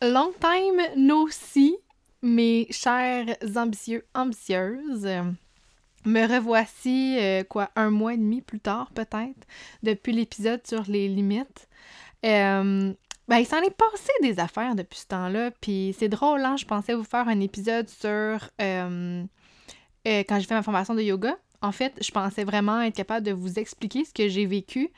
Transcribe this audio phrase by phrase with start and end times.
[0.00, 1.76] Long time no see,
[2.22, 5.08] mes chers ambitieux, ambitieuses.
[6.04, 9.44] Me revoici, euh, quoi, un mois et demi plus tard, peut-être,
[9.82, 11.68] depuis l'épisode sur les limites.
[12.24, 12.94] Euh,
[13.26, 16.56] ben, il s'en est passé des affaires depuis ce temps-là, puis c'est drôle, hein?
[16.56, 19.24] Je pensais vous faire un épisode sur euh,
[20.04, 21.36] quand j'ai fait ma formation de yoga.
[21.60, 24.92] En fait, je pensais vraiment être capable de vous expliquer ce que j'ai vécu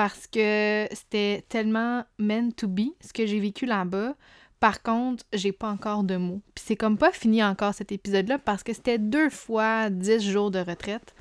[0.00, 4.14] parce que c'était tellement meant to be, ce que j'ai vécu là-bas.
[4.58, 6.40] Par contre, j'ai pas encore de mots.
[6.54, 10.50] Puis c'est comme pas fini encore cet épisode-là parce que c'était deux fois dix jours
[10.50, 11.14] de retraite.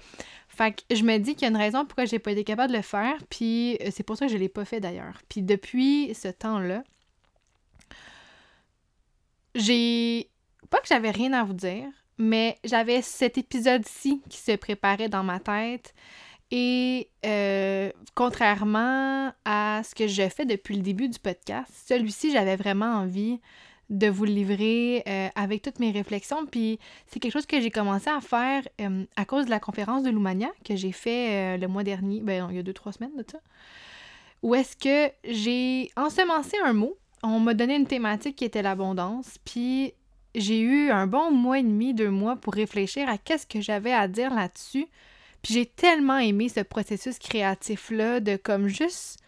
[0.47, 2.71] Fait que je me dis qu'il y a une raison pourquoi j'ai pas été capable
[2.71, 5.23] de le faire, puis euh, c'est pour ça que je l'ai pas fait d'ailleurs.
[5.27, 6.81] Puis depuis ce temps-là,
[9.55, 10.29] j'ai.
[10.69, 15.25] Pas que j'avais rien à vous dire, mais j'avais cet épisode-ci qui se préparait dans
[15.25, 15.93] ma tête.
[16.51, 22.55] Et euh, contrairement à ce que je fais depuis le début du podcast, celui-ci, j'avais
[22.55, 23.39] vraiment envie
[23.89, 26.45] de vous le livrer euh, avec toutes mes réflexions.
[26.45, 30.03] Puis c'est quelque chose que j'ai commencé à faire euh, à cause de la conférence
[30.03, 33.15] de Lumania que j'ai fait le mois dernier, ben il y a deux, trois semaines
[33.15, 33.39] de ça.
[34.41, 36.97] Où est-ce que j'ai ensemencé un mot.
[37.21, 39.37] On m'a donné une thématique qui était l'abondance.
[39.43, 39.93] Puis
[40.35, 43.93] j'ai eu un bon mois et demi, deux mois pour réfléchir à qu'est-ce que j'avais
[43.93, 44.87] à dire là-dessus
[45.41, 49.19] puis j'ai tellement aimé ce processus créatif-là de comme juste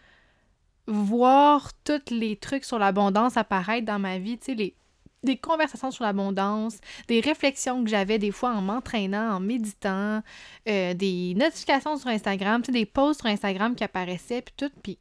[0.86, 4.74] voir tous les trucs sur l'abondance apparaître dans ma vie, tu sais, les,
[5.22, 10.22] des conversations sur l'abondance, des réflexions que j'avais des fois en m'entraînant, en méditant,
[10.68, 14.70] euh, des notifications sur Instagram, tu sais, des posts sur Instagram qui apparaissaient, puis tout.
[14.82, 14.98] Puis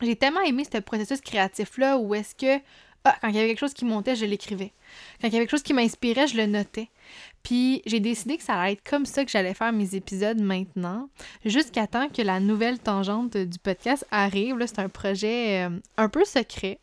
[0.00, 2.62] j'ai tellement aimé ce processus créatif-là où est-ce que,
[3.04, 4.72] ah, quand il y avait quelque chose qui montait, je l'écrivais.
[5.20, 6.88] Quand il y avait quelque chose qui m'inspirait, je le notais.
[7.42, 11.08] Puis j'ai décidé que ça allait être comme ça que j'allais faire mes épisodes maintenant,
[11.44, 14.56] jusqu'à temps que la nouvelle tangente du podcast arrive.
[14.66, 16.80] C'est un projet euh, un peu secret,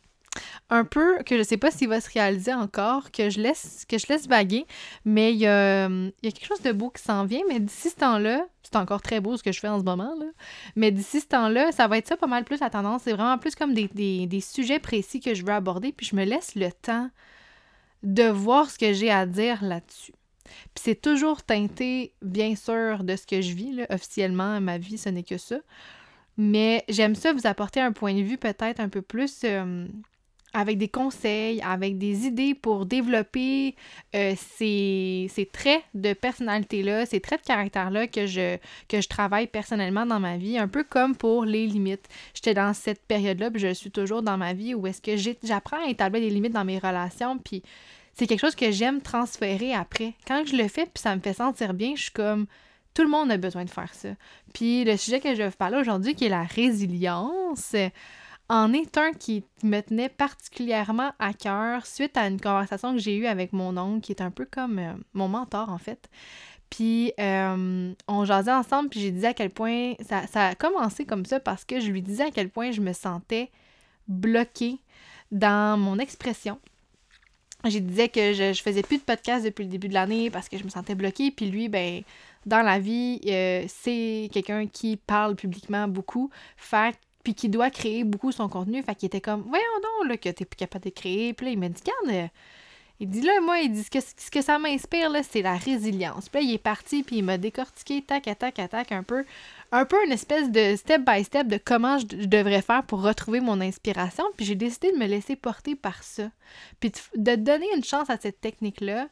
[0.69, 3.97] un peu que je sais pas s'il va se réaliser encore, que je laisse, que
[3.97, 4.65] je laisse vaguer,
[5.03, 5.87] mais il y, a,
[6.21, 9.37] quelque chose de beau qui s'en vient, mais d'ici ce temps-là, c'est encore très beau
[9.37, 10.25] ce que je fais en ce moment, là,
[10.75, 13.03] mais d'ici ce temps-là, ça va être ça pas mal plus la tendance.
[13.03, 16.55] C'est vraiment plus comme des, sujets précis que je veux aborder, puis je me laisse
[16.55, 17.09] le temps
[18.03, 20.13] de voir ce que j'ai à dire là-dessus.
[20.45, 23.73] Puis c'est toujours teinté, bien sûr, de ce que je vis.
[23.73, 23.87] Là.
[23.89, 25.57] Officiellement, ma vie, ce n'est que ça.
[26.37, 29.87] Mais j'aime ça vous apporter un point de vue peut-être un peu plus euh,
[30.55, 33.75] avec des conseils, avec des idées pour développer
[34.15, 38.57] euh, ces, traits de personnalité-là, ces traits de caractère-là que je,
[38.87, 42.07] que je travaille personnellement dans ma vie, un peu comme pour les limites.
[42.33, 45.85] J'étais dans cette période-là, puis je suis toujours dans ma vie où est-ce que j'apprends
[45.85, 47.61] à établir des limites dans mes relations, puis
[48.13, 50.13] c'est quelque chose que j'aime transférer après.
[50.25, 52.45] Quand je le fais, puis ça me fait sentir bien, je suis comme
[52.93, 54.09] tout le monde a besoin de faire ça.
[54.53, 57.75] Puis le sujet que je vais vous parler aujourd'hui, qui est la résilience,
[58.49, 63.15] en est un qui me tenait particulièrement à cœur suite à une conversation que j'ai
[63.15, 66.09] eue avec mon oncle, qui est un peu comme euh, mon mentor en fait.
[66.69, 71.05] Puis euh, on jasait ensemble, puis j'ai dit à quel point ça, ça a commencé
[71.05, 73.51] comme ça parce que je lui disais à quel point je me sentais
[74.07, 74.79] bloquée
[75.31, 76.59] dans mon expression
[77.69, 80.49] j'ai disais que je, je, faisais plus de podcast depuis le début de l'année parce
[80.49, 81.31] que je me sentais bloquée.
[81.31, 82.03] Puis lui, ben,
[82.45, 86.95] dans la vie, euh, c'est quelqu'un qui parle publiquement beaucoup, fait,
[87.25, 88.83] puis qui doit créer beaucoup son contenu.
[88.83, 91.33] Fait qu'il était comme, voyons donc, là, que t'es plus capable de créer.
[91.33, 92.27] Puis là, il m'a dit, garde, euh,
[92.99, 96.29] il dit là, moi, il dit ce que, ça m'inspire, là, c'est la résilience.
[96.29, 99.25] Puis là, il est parti, puis il m'a décortiqué, tac, tac, tac, un peu,
[99.71, 103.41] un peu une espèce de step by step de comment je, devrais faire pour retrouver
[103.41, 104.23] mon inspiration.
[104.37, 106.29] Puis j'ai décidé de me laisser porter par ça.
[106.79, 109.07] Puis de, donner une chance à cette technique-là,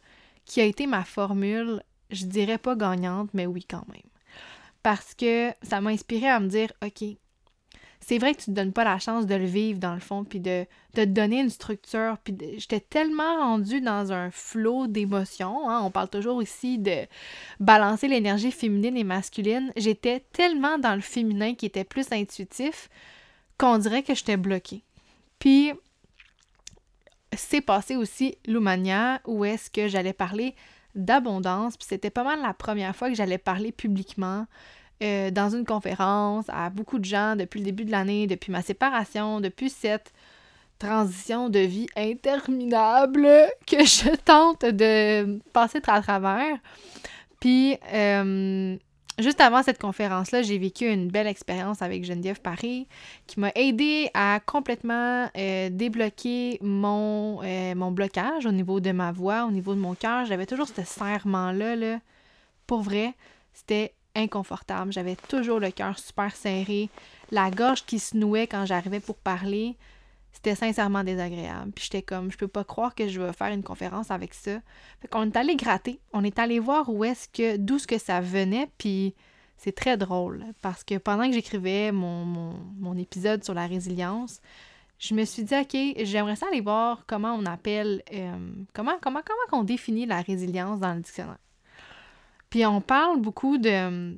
[0.45, 1.81] qui a été ma formule,
[2.11, 4.03] je dirais pas gagnante, mais oui quand même.
[4.83, 7.17] Parce que ça m'a inspiré à me dire, OK,
[8.05, 10.23] c'est vrai que tu te donnes pas la chance de le vivre dans le fond,
[10.23, 12.17] puis de, te donner une structure.
[12.23, 15.69] Puis j'étais tellement rendue dans un flot d'émotions.
[15.69, 17.07] Hein, on parle toujours ici de
[17.59, 19.71] balancer l'énergie féminine et masculine.
[19.77, 22.89] J'étais tellement dans le féminin qui était plus intuitif
[23.57, 24.83] qu'on dirait que j'étais bloquée.
[25.39, 25.71] Puis
[27.35, 30.55] c'est passé aussi l'Oumania où est-ce que j'allais parler
[30.93, 31.77] d'abondance.
[31.77, 34.45] Puis c'était pas mal la première fois que j'allais parler publiquement
[35.03, 38.61] euh, dans une conférence à beaucoup de gens depuis le début de l'année, depuis ma
[38.61, 40.13] séparation, depuis cette
[40.79, 43.27] transition de vie interminable
[43.67, 46.57] que je tente de passer à travers.
[47.41, 48.77] Puis, euh,
[49.19, 52.87] juste avant cette conférence-là, j'ai vécu une belle expérience avec Geneviève Paris
[53.27, 57.41] qui m'a aidé à complètement euh, débloquer mon,
[57.75, 60.25] mon blocage au niveau de ma voix, au niveau de mon cœur.
[60.25, 61.75] J'avais toujours ce serrement-là.
[61.75, 61.99] Là.
[62.67, 63.13] Pour vrai,
[63.53, 64.91] c'était inconfortable.
[64.91, 66.89] J'avais toujours le cœur super serré,
[67.31, 69.77] la gorge qui se nouait quand j'arrivais pour parler.
[70.31, 71.71] c'était sincèrement désagréable.
[71.71, 74.59] Puis j'étais comme, je peux pas croire que je vais faire une conférence avec ça.
[75.01, 75.99] Fait qu'on est allé gratter.
[76.11, 78.69] On est allé voir où est-ce que, d'où ce que ça venait.
[78.77, 79.13] Puis
[79.57, 84.41] c'est très drôle parce que pendant que j'écrivais mon, épisode sur la résilience,
[84.99, 88.37] je me suis dit, OK, j'aimerais ça aller voir comment on appelle, euh,
[88.73, 91.37] comment, comment, comment on définit la résilience dans le dictionnaire.
[92.53, 94.15] Puis on parle beaucoup de,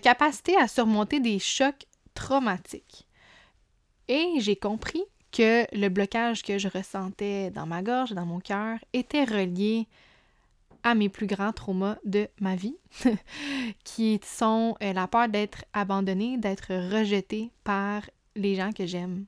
[0.00, 1.84] capacité à surmonter des chocs
[2.14, 3.08] traumatiques.
[4.06, 5.02] Et j'ai compris
[5.32, 9.88] que le blocage que je ressentais dans ma gorge, dans mon cœur, était relié
[10.84, 12.76] à mes plus grands traumas de ma vie,
[13.82, 18.02] qui sont euh, la peur d'être abandonnée, d'être rejetée par
[18.36, 19.24] les gens que j'aime.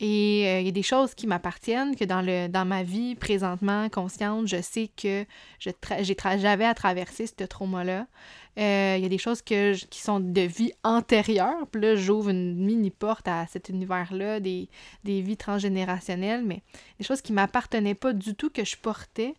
[0.00, 3.14] Et euh, il y a des choses qui m'appartiennent, que dans, le, dans ma vie
[3.14, 5.24] présentement consciente, je sais que
[5.60, 8.06] j'avais à traverser ce trauma-là.
[8.58, 11.66] Euh, il y a des choses que qui sont de vie antérieure.
[11.70, 14.68] Puis là, j'ouvre une mini-porte à cet univers-là, des,
[15.04, 16.62] des vies transgénérationnelles, mais
[16.98, 19.34] des choses qui m'appartenaient pas du tout, que je portais,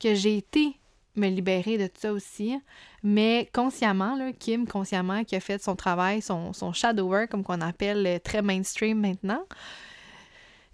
[0.00, 0.76] que j'ai été
[1.16, 2.58] me libérer de tout ça aussi.
[3.02, 7.42] Mais consciemment, là, Kim, consciemment, qui a fait son travail, son, son shadow work, comme
[7.42, 9.42] qu'on appelle euh, très mainstream maintenant,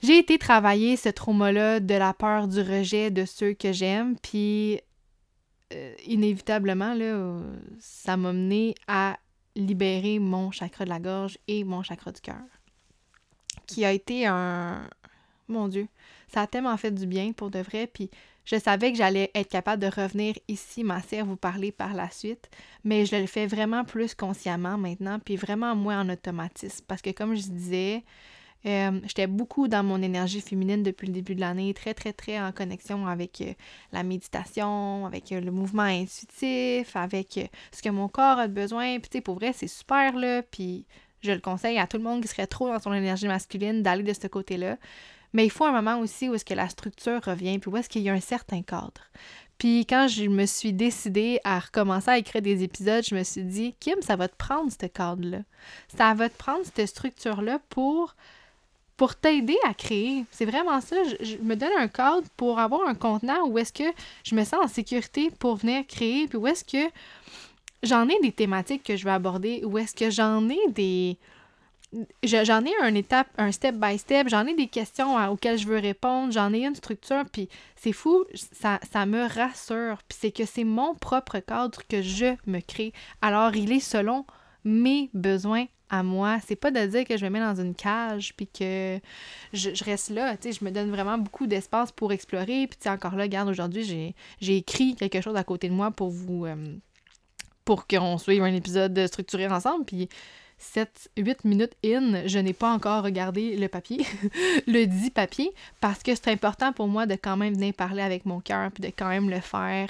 [0.02, 4.80] j'ai été travailler ce trauma-là de la peur du rejet de ceux que j'aime, puis
[5.72, 7.40] euh, inévitablement, là,
[7.80, 9.18] ça m'a mené à
[9.56, 12.44] libérer mon chakra de la gorge et mon chakra du cœur,
[13.66, 14.88] qui a été un...
[15.48, 15.86] Mon Dieu,
[16.26, 18.10] ça a tellement fait du bien pour de vrai, puis
[18.44, 22.10] je savais que j'allais être capable de revenir ici, ma sœur, vous parler par la
[22.10, 22.48] suite,
[22.84, 26.84] mais je le fais vraiment plus consciemment maintenant, puis vraiment moins en automatisme.
[26.86, 28.04] Parce que comme je disais,
[28.64, 32.40] euh, j'étais beaucoup dans mon énergie féminine depuis le début de l'année, très, très, très
[32.40, 33.52] en connexion avec euh,
[33.92, 38.98] la méditation, avec euh, le mouvement intuitif, avec ce que mon corps a besoin.
[38.98, 40.42] Puis, tu sais, pour vrai, c'est super, là.
[40.42, 40.86] Puis,
[41.22, 44.02] je le conseille à tout le monde qui serait trop dans son énergie masculine d'aller
[44.02, 44.76] de ce côté-là.
[45.32, 47.88] Mais il faut un moment aussi où est-ce que la structure revient, puis où est-ce
[47.88, 49.10] qu'il y a un certain cadre.
[49.58, 53.44] Puis quand je me suis décidée à recommencer à écrire des épisodes, je me suis
[53.44, 55.40] dit, Kim, ça va te prendre ce cadre-là.
[55.96, 58.16] Ça va te prendre cette structure-là pour,
[58.96, 60.24] pour t'aider à créer.
[60.30, 60.96] C'est vraiment ça.
[61.20, 63.84] Je, me donne un cadre pour avoir un contenant où est-ce que
[64.24, 66.90] je me sens en sécurité pour venir créer, puis où est-ce que
[67.82, 71.18] j'en ai des thématiques que je vais aborder, où est-ce que j'en ai des
[72.24, 75.78] j'en ai un étape, un step by step, j'en ai des questions auxquelles je veux
[75.78, 80.44] répondre, j'en ai une structure, puis c'est fou, ça, ça me rassure, puis c'est que
[80.44, 82.92] c'est mon propre cadre que je me crée.
[83.22, 84.26] Alors, il est selon
[84.64, 86.38] mes besoins à moi.
[86.46, 88.98] C'est pas de dire que je me mets dans une cage puis que
[89.52, 90.36] je, reste là.
[90.36, 92.66] Tu sais, je me donne vraiment beaucoup d'espace pour explorer.
[92.66, 95.90] Puis, tu sais, encore là, regarde, aujourd'hui, j'ai écrit quelque chose à côté de moi
[95.90, 96.46] pour vous.
[96.46, 96.56] Euh,
[97.64, 99.84] pour qu'on suive un épisode structuré ensemble.
[99.84, 100.08] Puis,
[100.58, 104.06] 7, 8 minutes in, je n'ai pas encore regardé le papier,
[104.66, 108.24] le dit papier, parce que c'est important pour moi de quand même venir parler avec
[108.24, 109.88] mon cœur, puis de quand même le faire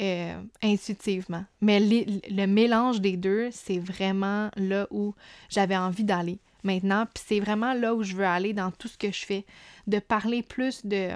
[0.00, 1.44] euh, intuitivement.
[1.60, 5.14] Mais le mélange des deux, c'est vraiment là où
[5.48, 8.98] j'avais envie d'aller maintenant, puis c'est vraiment là où je veux aller dans tout ce
[8.98, 9.44] que je fais,
[9.86, 11.10] de parler plus de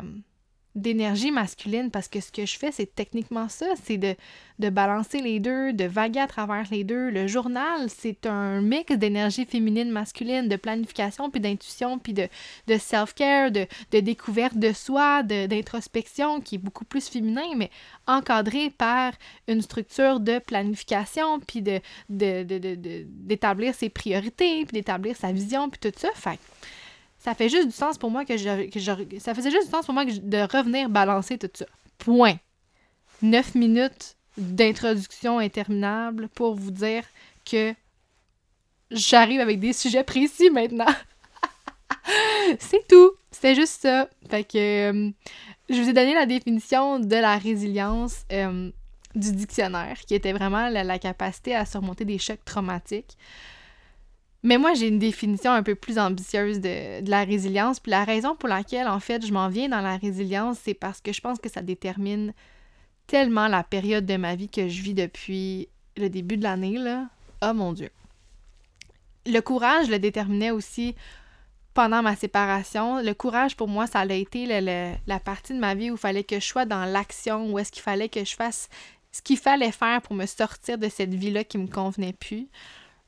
[0.74, 4.14] d'énergie masculine parce que ce que je fais, c'est techniquement ça, c'est de,
[4.58, 7.10] de, balancer les deux, de vaguer à travers les deux.
[7.10, 12.26] Le journal, c'est un mix d'énergie féminine, masculine, de planification, puis d'intuition, puis de,
[12.68, 17.70] de self-care, de, de, découverte de soi, d'introspection, qui est beaucoup plus féminin, mais
[18.06, 19.12] encadré par
[19.48, 25.98] une structure de planification, puis de, d'établir ses priorités, puis d'établir sa vision, puis tout
[25.98, 26.08] ça.
[26.14, 26.38] Fait
[27.22, 29.84] ça fait juste du sens pour moi que je, que ça faisait juste du sens
[29.84, 31.66] pour moi de revenir balancer tout ça.
[31.98, 32.38] Point.
[33.22, 37.04] Neuf minutes d'introduction interminable pour vous dire
[37.44, 37.74] que
[38.90, 40.86] j'arrive avec des sujets précis maintenant.
[42.58, 43.12] C'est tout.
[43.30, 44.08] C'était juste ça.
[44.28, 45.10] Fait que euh,
[45.70, 48.70] je vous ai donné la définition de la résilience euh,
[49.14, 53.16] du dictionnaire, qui était vraiment la, capacité à surmonter des chocs traumatiques.
[54.42, 57.78] Mais moi, j'ai une définition un peu plus ambitieuse de, la résilience.
[57.78, 61.00] Puis la raison pour laquelle, en fait, je m'en viens dans la résilience, c'est parce
[61.00, 62.32] que je pense que ça détermine
[63.06, 67.08] tellement la période de ma vie que je vis depuis le début de l'année, là.
[67.42, 67.90] Oh mon Dieu.
[69.26, 70.96] Le courage le déterminait aussi
[71.74, 73.00] pendant ma séparation.
[73.00, 76.24] Le courage, pour moi, ça a été la partie de ma vie où il fallait
[76.24, 78.68] que je sois dans l'action, où est-ce qu'il fallait que je fasse
[79.12, 82.48] ce qu'il fallait faire pour me sortir de cette vie-là qui me convenait plus.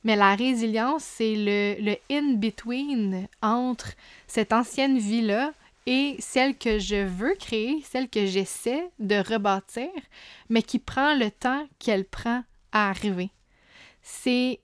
[0.05, 3.93] Mais la résilience, c'est le, le in-between entre
[4.27, 5.53] cette ancienne vie-là
[5.87, 9.91] et celle que je veux créer, celle que j'essaie de rebâtir,
[10.49, 12.43] mais qui prend le temps qu'elle prend
[12.73, 13.31] à arriver.
[14.03, 14.61] C'est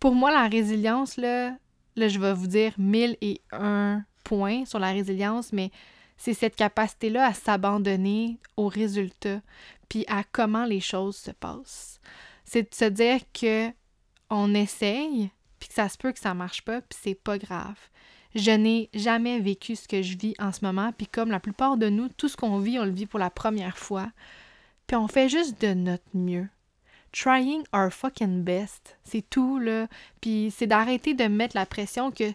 [0.00, 1.56] pour moi la résilience là,
[1.96, 5.70] là, je vais vous dire mille et un points sur la résilience, mais
[6.16, 9.40] c'est cette capacité-là à s'abandonner aux résultats,
[9.88, 12.00] puis à comment les choses se passent.
[12.44, 13.70] C'est de se dire que
[14.30, 17.76] on essaye, puis que ça se peut que ça marche pas, puis c'est pas grave.
[18.34, 21.76] Je n'ai jamais vécu ce que je vis en ce moment, puis comme la plupart
[21.76, 24.10] de nous, tout ce qu'on vit, on le vit pour la première fois.
[24.86, 26.48] Puis on fait juste de notre mieux.
[27.12, 29.88] Trying our fucking best, c'est tout là.
[30.20, 32.30] Puis c'est d'arrêter de mettre la pression que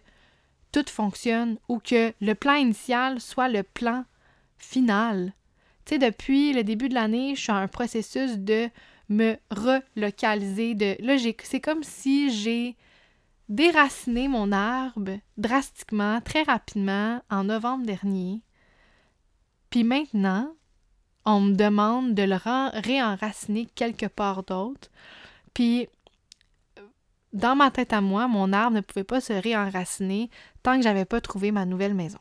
[0.71, 4.05] tout fonctionne ou que le plan initial soit le plan
[4.57, 5.33] final.
[5.86, 8.69] Tu sais, depuis le début de l'année, je suis en processus de
[9.12, 10.74] me relocaliser.
[10.74, 10.96] De...
[11.00, 12.77] Là, c'est comme si j'ai
[13.50, 18.41] déraciné mon arbre drastiquement, très rapidement, en novembre dernier.
[19.70, 20.53] Puis maintenant,
[21.25, 22.38] on me demande de le
[22.80, 24.89] réenraciner quelque part d'autre.
[25.53, 25.88] Puis
[27.34, 30.30] dans ma tête à moi, mon arbre ne pouvait pas se réenraciner
[30.63, 32.20] tant que j'avais pas trouvé ma nouvelle maison.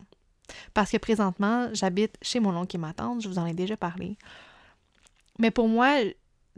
[0.74, 3.76] Parce que présentement, j'habite chez mon oncle et ma tante, je vous en ai déjà
[3.76, 4.18] parlé.
[5.38, 5.96] Mais pour moi,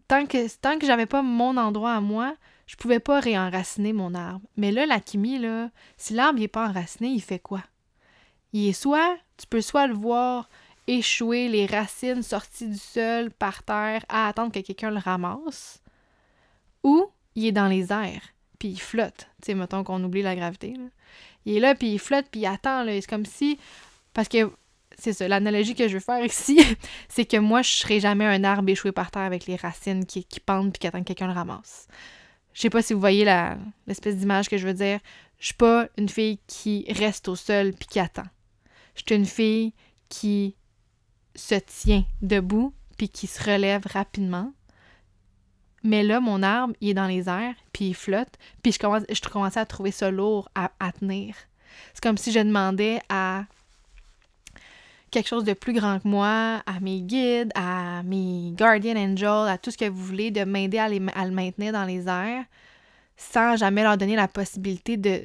[0.09, 2.35] tant que tant que j'avais pas mon endroit à moi,
[2.66, 4.47] je pouvais pas réenraciner mon arbre.
[4.56, 7.62] Mais là, la chimie, là, si l'arbre n'est pas enraciné, il fait quoi?
[8.52, 10.49] Il est soit, tu peux soit le voir
[10.87, 15.80] échouer, les racines sorties du sol par terre à attendre que quelqu'un le ramasse,
[16.82, 18.32] ou il est dans les airs
[18.62, 19.28] puis il flotte.
[19.42, 20.75] Tu sais, mettons qu'on oublie la gravité.
[21.47, 22.85] Il est là, puis il flotte, puis il attend.
[22.87, 23.59] C'est comme si.
[24.14, 24.52] Parce que
[25.02, 26.61] c'est ça, l'analogie que je veux faire ici,
[27.09, 30.25] c'est que moi, je serais jamais un arbre échoué par terre avec les racines qui,
[30.25, 31.88] qui pendent puis qui attendent que quelqu'un le ramasse.
[32.54, 33.25] Je sais pas si vous voyez
[33.87, 35.00] l'espèce d'image que je veux dire.
[35.38, 38.26] Je suis pas une fille qui reste au sol puis qui attend.
[38.94, 39.73] Je suis une fille
[40.09, 40.54] qui
[41.35, 44.52] se tient debout puis qui se relève rapidement
[45.85, 49.02] mais là, mon arbre, il est dans les airs, puis il flotte, puis je, commence,
[49.11, 51.35] je commençais à trouver ça lourd à, tenir.
[51.94, 53.44] C'est comme si je demandais à
[55.12, 59.59] quelque chose de plus grand que moi, à mes guides, à mes guardian angels, à
[59.59, 62.45] tout ce que vous voulez, de m'aider à, le maintenir dans les airs,
[63.16, 65.25] sans jamais leur donner la possibilité de,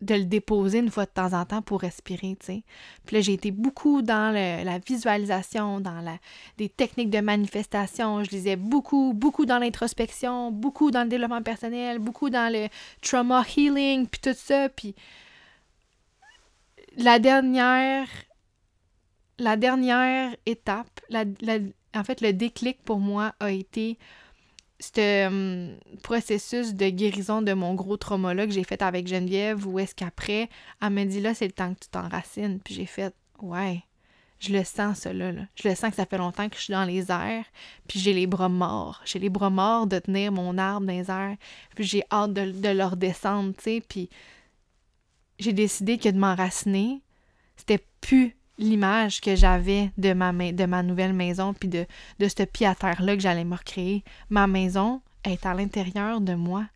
[0.00, 2.62] de le déposer une fois de temps en temps pour respirer, tu sais.
[3.04, 6.16] Puis là, j'ai été beaucoup dans la visualisation, dans la,
[6.56, 8.22] des techniques de manifestation.
[8.22, 12.68] Je lisais beaucoup, beaucoup dans l'introspection, beaucoup dans le développement personnel, beaucoup dans le
[13.02, 14.68] trauma healing, puis tout ça.
[14.68, 14.94] Puis
[16.96, 18.06] la dernière,
[19.38, 21.24] la dernière étape, la,
[21.94, 23.98] en fait, le déclic pour moi a été
[24.80, 29.78] ce hum, processus de guérison de mon gros trauma que j'ai fait avec Geneviève, où
[29.78, 30.48] est-ce qu'après,
[30.82, 32.60] elle me dit là, c'est le temps que tu t'enracines.
[32.60, 33.82] Puis j'ai fait Ouais,
[34.38, 35.32] je le sens, ça là.
[35.54, 37.44] Je le sens que ça fait longtemps que je suis dans les airs,
[37.88, 39.00] puis j'ai les bras morts.
[39.04, 41.36] J'ai les bras morts de tenir mon arbre dans les airs,
[41.74, 43.82] puis j'ai hâte de, de le redescendre, tu sais.
[43.86, 44.08] Puis
[45.38, 47.02] j'ai décidé que de m'enraciner,
[47.56, 51.86] c'était plus l'image que j'avais de ma, nouvelle maison, puis de,
[52.18, 54.04] de ce pied à terre-là que j'allais me recréer.
[54.30, 56.66] Ma maison est à l'intérieur de moi.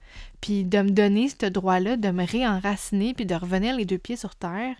[0.40, 4.16] Puis de me donner ce droit-là, de me réenraciner, puis de revenir les deux pieds
[4.16, 4.76] sur terre,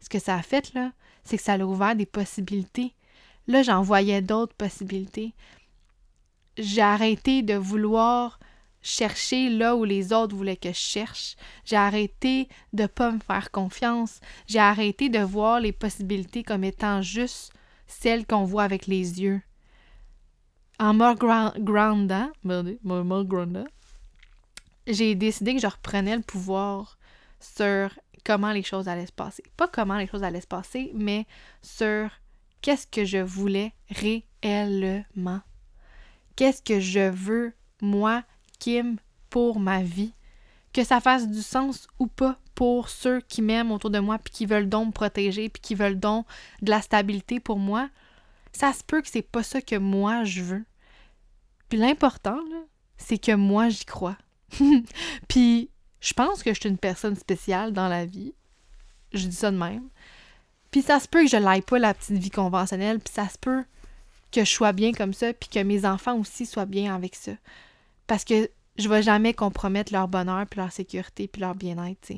[0.00, 0.92] ce que ça a fait, là,
[1.24, 2.94] c'est que ça a ouvert des possibilités.
[3.46, 5.34] Là, j'en voyais d'autres possibilités.
[6.56, 8.38] J'ai arrêté de vouloir
[8.82, 11.36] chercher là où les autres voulaient que je cherche.
[11.64, 14.20] J'ai arrêté de pas me faire confiance.
[14.46, 17.52] J'ai arrêté de voir les possibilités comme étant juste
[17.86, 19.42] celles qu'on voit avec les yeux.
[20.78, 22.30] En me groundant,
[24.86, 26.98] j'ai décidé que je reprenais le pouvoir
[27.40, 27.90] sur
[28.24, 29.42] comment les choses allaient se passer.
[29.56, 31.26] Pas comment les choses allaient se passer, mais
[31.62, 32.10] sur
[32.62, 35.40] qu'est-ce que je voulais réellement.
[36.36, 38.22] Qu'est-ce que je veux, moi,
[39.30, 40.12] Pour ma vie.
[40.72, 44.32] Que ça fasse du sens ou pas pour ceux qui m'aiment autour de moi, puis
[44.32, 46.26] qui veulent donc me protéger, puis qui veulent donc
[46.60, 47.88] de la stabilité pour moi,
[48.52, 50.64] ça se peut que c'est pas ça que moi je veux.
[51.68, 52.40] Puis l'important,
[52.96, 54.16] c'est que moi j'y crois.
[55.28, 58.34] puis je pense que je suis une personne spéciale dans la vie.
[59.12, 59.88] Je dis ça de même.
[60.70, 63.38] Puis ça se peut que je l'aille pas la petite vie conventionnelle, puis ça se
[63.38, 63.64] peut
[64.32, 67.32] que je sois bien comme ça, puis que mes enfants aussi soient bien avec ça.
[68.08, 72.12] Parce que je vais jamais compromettre leur bonheur, puis leur sécurité, puis leur bien-être.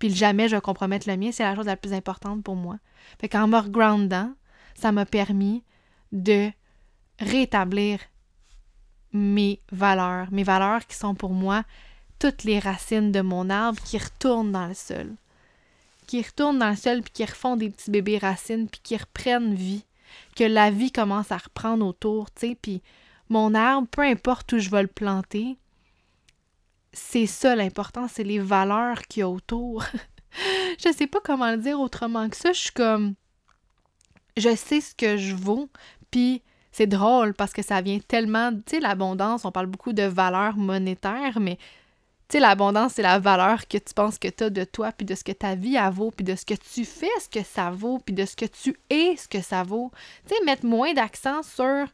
[0.00, 2.78] Puis jamais je vais compromettre le mien, c'est la chose la plus importante pour moi.
[3.20, 4.32] Fait qu'en me regroundant,
[4.74, 5.62] ça m'a permis
[6.10, 6.50] de
[7.20, 8.00] rétablir
[9.12, 11.62] mes valeurs, mes valeurs qui sont pour moi
[12.18, 15.14] toutes les racines de mon arbre qui retournent dans le sol.
[16.06, 19.54] Qui retournent dans le sol, puis qui refont des petits bébés racines, puis qui reprennent
[19.54, 19.84] vie.
[20.36, 22.82] Que la vie commence à reprendre autour, tu sais, puis
[23.28, 25.58] mon arbre, peu importe où je vais le planter,
[26.92, 29.84] c'est ça l'important, c'est les valeurs qu'il y a autour.
[30.78, 32.52] je sais pas comment le dire autrement que ça.
[32.52, 33.14] Je suis comme.
[34.36, 35.68] Je sais ce que je vaux,
[36.10, 38.52] puis c'est drôle parce que ça vient tellement.
[38.52, 41.56] Tu sais, l'abondance, on parle beaucoup de valeurs monétaires, mais
[42.28, 45.04] tu sais, l'abondance, c'est la valeur que tu penses que tu as de toi, puis
[45.04, 47.44] de ce que ta vie a vaut, puis de ce que tu fais, ce que
[47.44, 49.92] ça vaut, puis de ce que tu es, ce que ça vaut.
[50.26, 51.86] Tu sais, mettre moins d'accent sur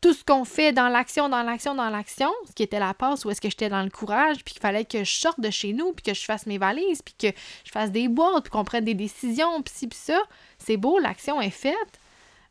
[0.00, 3.24] tout ce qu'on fait dans l'action, dans l'action, dans l'action, ce qui était la passe
[3.24, 5.72] où est-ce que j'étais dans le courage, puis qu'il fallait que je sorte de chez
[5.72, 8.64] nous, puis que je fasse mes valises, puis que je fasse des boîtes, puis qu'on
[8.64, 10.20] prenne des décisions, puis ci, puis ça.
[10.58, 12.00] C'est beau, l'action est faite.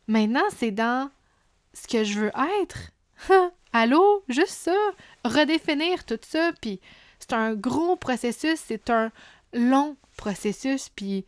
[0.08, 1.10] Maintenant, c'est dans
[1.74, 2.92] ce que je veux être.
[3.74, 4.24] Allô?
[4.30, 4.78] Juste ça.
[5.26, 6.80] Redéfinir tout ça, puis
[7.20, 9.12] c'est un gros processus, c'est un
[9.54, 11.26] long processus, puis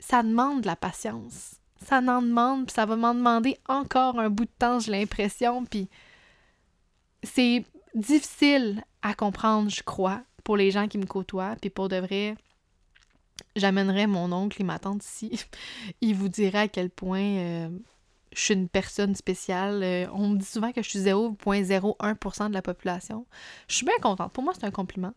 [0.00, 4.30] ça demande de la patience ça n'en demande, puis ça va m'en demander encore un
[4.30, 5.88] bout de temps, j'ai l'impression, puis
[7.22, 7.64] c'est
[7.94, 12.36] difficile à comprendre, je crois, pour les gens qui me côtoient, puis pour de vrai,
[13.56, 15.44] j'amènerai mon oncle et ma tante ici,
[16.00, 17.68] il vous dira à quel point euh,
[18.36, 19.82] je suis une personne spéciale.
[19.82, 23.26] Euh, on me dit souvent que je suis 0,01% de la population.
[23.66, 24.30] Je suis bien contente.
[24.32, 25.14] Pour moi, c'est un compliment.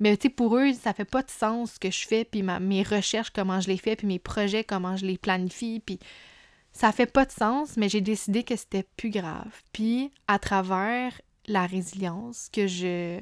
[0.00, 2.42] Mais tu sais, pour eux, ça fait pas de sens ce que je fais, puis
[2.42, 6.00] mes recherches, comment je les fais, puis mes projets, comment je les planifie, puis
[6.72, 9.62] ça fait pas de sens, mais j'ai décidé que c'était plus grave.
[9.72, 11.12] Puis, à travers
[11.46, 13.20] la résilience que je...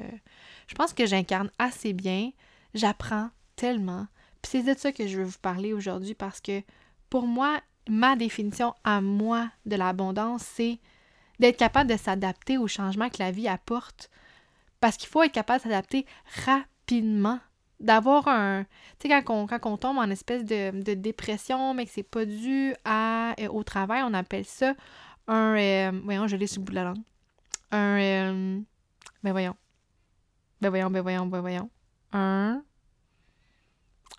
[0.66, 2.30] Je pense que j'incarne assez bien,
[2.72, 4.06] j'apprends tellement.
[4.40, 6.62] Puis c'est de ça que je veux vous parler aujourd'hui parce que
[7.10, 10.78] pour moi, ma définition à moi de l'abondance, c'est
[11.40, 14.10] d'être capable de s'adapter aux changements que la vie apporte.
[14.80, 16.06] Parce qu'il faut être capable de s'adapter
[16.44, 17.40] rapidement.
[17.80, 18.64] D'avoir un.
[18.98, 23.34] Tu sais, quand on, tombe en espèce de, dépression, mais que c'est pas dû à,
[23.40, 24.74] euh, au travail, on appelle ça
[25.26, 25.56] un.
[25.56, 27.02] Euh, voyons, je l'ai sur le bout de la langue.
[27.72, 27.98] Un.
[27.98, 28.60] Euh,
[29.22, 29.56] ben voyons.
[30.60, 31.68] Ben voyons, ben voyons, ben voyons.
[32.12, 32.62] Un.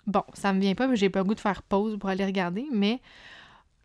[0.06, 2.24] Bon, ça me vient pas, mais j'ai pas le goût de faire pause pour aller
[2.24, 3.00] regarder, mais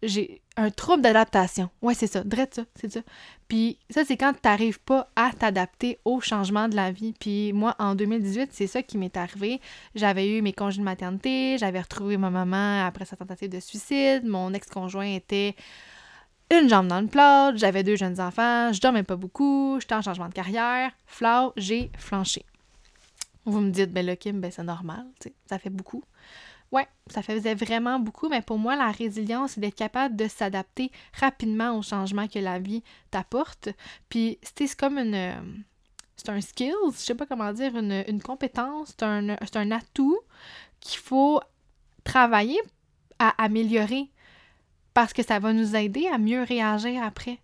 [0.04, 1.70] j'ai un trouble d'adaptation.
[1.82, 3.02] Ouais, c'est ça, drette ça, c'est ça.
[3.48, 7.14] Puis ça, c'est quand tu n'arrives pas à t'adapter au changement de la vie.
[7.20, 9.62] Puis moi, en 2018, c'est ça qui m'est arrivé.
[9.96, 14.26] J'avais eu mes congés de maternité, j'avais retrouvé ma maman après sa tentative de suicide,
[14.26, 15.56] mon ex-conjoint était
[16.52, 20.02] une jambe dans le plat, j'avais deux jeunes enfants, je dormais pas beaucoup, j'étais en
[20.02, 22.46] changement de carrière, flau, j'ai flanché.
[23.46, 25.06] Vous me dites, ben là, ben c'est normal,
[25.50, 26.04] ça fait beaucoup.
[26.72, 30.90] Ouais, ça faisait vraiment beaucoup, mais pour moi, la résilience, c'est d'être capable de s'adapter
[31.20, 32.82] rapidement aux changements que la vie
[33.12, 33.70] t'apporte.
[34.08, 35.16] Puis, c'est comme une.
[35.16, 35.42] Euh,
[36.16, 40.20] c'est un skill, je sais pas comment dire, une, compétence, c'est un, un atout
[40.80, 41.42] qu'il faut
[42.04, 42.60] travailler
[43.18, 44.10] à améliorer
[44.94, 47.40] parce que ça va nous aider à mieux réagir après.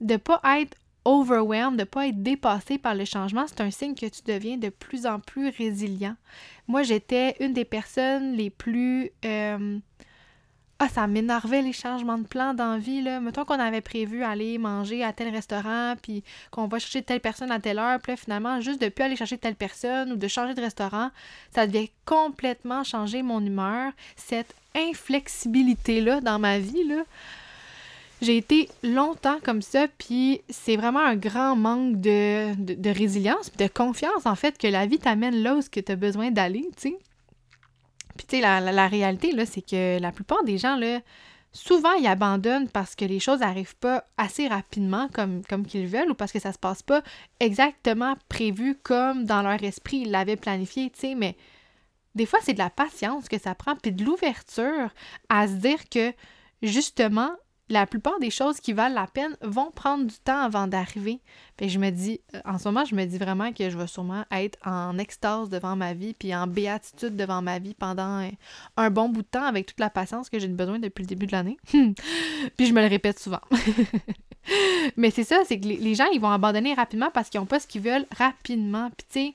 [0.00, 3.94] De pas être overwhelmed, de ne pas être dépassé par le changement, c'est un signe
[3.94, 6.16] que tu deviens de plus en plus résilient.
[6.68, 9.10] Moi, j'étais une des personnes les plus...
[9.24, 9.78] Euh,
[10.82, 13.20] ah, ça m'énervait les changements de plan d'envie, là.
[13.20, 17.50] Mettons qu'on avait prévu aller manger à tel restaurant, puis qu'on va chercher telle personne
[17.50, 20.26] à telle heure, puis là, finalement, juste de plus aller chercher telle personne ou de
[20.26, 21.10] changer de restaurant,
[21.54, 23.92] ça devait complètement changer mon humeur.
[24.16, 27.02] Cette inflexibilité-là dans ma vie, là,
[28.20, 33.66] j'ai été longtemps comme ça, puis c'est vraiment un grand manque de, de, résilience, de
[33.66, 36.98] confiance, en fait, que la vie t'amène là où tu as besoin d'aller, tu sais.
[38.16, 41.00] Puis, tu sais, la, réalité, là, c'est que la plupart des gens, là,
[41.52, 46.10] souvent, ils abandonnent parce que les choses n'arrivent pas assez rapidement comme, comme qu'ils veulent
[46.10, 47.02] ou parce que ça se passe pas
[47.40, 51.36] exactement prévu comme dans leur esprit, ils l'avaient planifié, tu sais, mais
[52.14, 54.90] des fois, c'est de la patience que ça prend, puis de l'ouverture
[55.28, 56.12] à se dire que,
[56.62, 57.30] justement,
[57.70, 61.20] la plupart des choses qui valent la peine vont prendre du temps avant d'arriver.
[61.60, 64.24] Je me dis, euh, en ce moment, je me dis vraiment que je vais sûrement
[64.32, 68.28] être en extase devant ma vie, puis en béatitude devant ma vie pendant
[68.76, 71.26] un bon bout de temps avec toute la patience que j'ai besoin depuis le début
[71.26, 71.58] de l'année.
[72.56, 73.40] puis je me le répète souvent.
[74.96, 77.60] Mais c'est ça, c'est que les gens, ils vont abandonner rapidement parce qu'ils n'ont pas
[77.60, 78.90] ce qu'ils veulent rapidement.
[78.96, 79.34] Puis tu sais,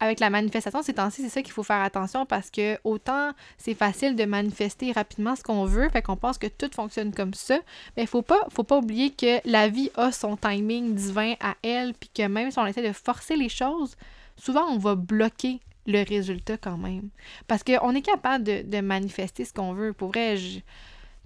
[0.00, 3.74] avec la manifestation ces temps-ci, c'est ça qu'il faut faire attention parce que autant c'est
[3.74, 7.58] facile de manifester rapidement ce qu'on veut, fait qu'on pense que tout fonctionne comme ça,
[7.96, 11.94] mais faut pas, faut pas oublier que la vie a son timing divin à elle,
[11.94, 13.96] puis que même si on essaie de forcer les choses,
[14.36, 17.10] souvent on va bloquer le résultat quand même.
[17.46, 19.92] Parce qu'on est capable de, de manifester ce qu'on veut.
[19.92, 20.60] Pour vrai, je,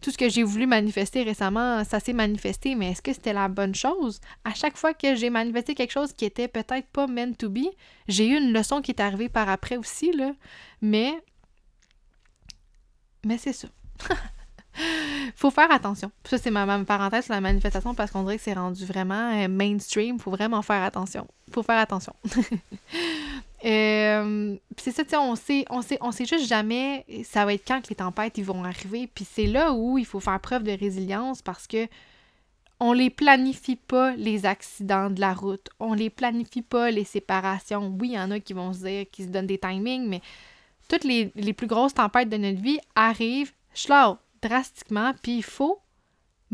[0.05, 3.49] tout ce que j'ai voulu manifester récemment, ça s'est manifesté, mais est-ce que c'était la
[3.49, 4.21] bonne chose?
[4.45, 7.63] À chaque fois que j'ai manifesté quelque chose qui était peut-être pas meant to be,
[8.07, 10.33] j'ai eu une leçon qui est arrivée par après aussi, là.
[10.83, 11.15] Mais.
[13.25, 13.69] Mais c'est ça.
[15.37, 16.13] faut faire attention.
[16.25, 19.49] Ça, c'est ma, parenthèse sur la manifestation parce qu'on dirait que c'est rendu vraiment euh,
[19.49, 20.19] mainstream.
[20.19, 21.27] Faut vraiment faire attention.
[21.51, 22.15] Faut faire attention.
[23.65, 27.81] Euh, c'est ça, on sait, on, sait, on sait juste jamais ça va être quand
[27.81, 29.07] que les tempêtes ils vont arriver.
[29.07, 31.89] Puis c'est là où il faut faire preuve de résilience parce que
[32.81, 35.69] on les planifie pas, les accidents de la route.
[35.81, 37.97] On les planifie pas, les séparations.
[37.99, 40.21] Oui, il y en a qui vont se dire, qui se donnent des timings, mais
[40.89, 43.53] toutes les, plus grosses tempêtes de notre vie arrivent,
[44.43, 45.79] drastiquement, puis il faut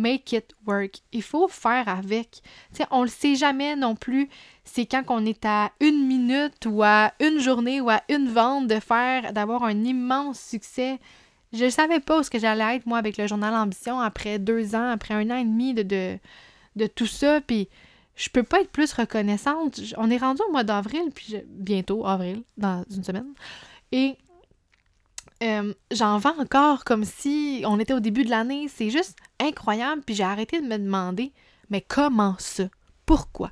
[0.00, 1.00] make it work.
[1.12, 2.42] Il faut faire avec.
[2.72, 4.28] sais, on le sait jamais non plus.
[4.64, 8.66] C'est quand on est à une minute ou à une journée ou à une vente
[8.66, 10.98] de faire, d'avoir un immense succès.
[11.52, 14.38] Je ne savais pas où ce que j'allais être, moi, avec le journal Ambition après
[14.38, 16.18] deux ans, après un an et demi de, de,
[16.76, 17.40] de tout ça.
[17.40, 17.68] Puis
[18.14, 19.80] je peux pas être plus reconnaissante.
[19.96, 23.32] On est rendu au mois d'avril, puis bientôt, avril, dans une semaine.
[23.92, 24.16] Et
[25.42, 28.68] euh, j'en vends encore comme si on était au début de l'année.
[28.68, 30.03] C'est juste incroyable.
[30.05, 31.33] Puis j'ai arrêté de me demander,
[31.70, 32.64] mais comment ça?
[33.07, 33.50] Pourquoi?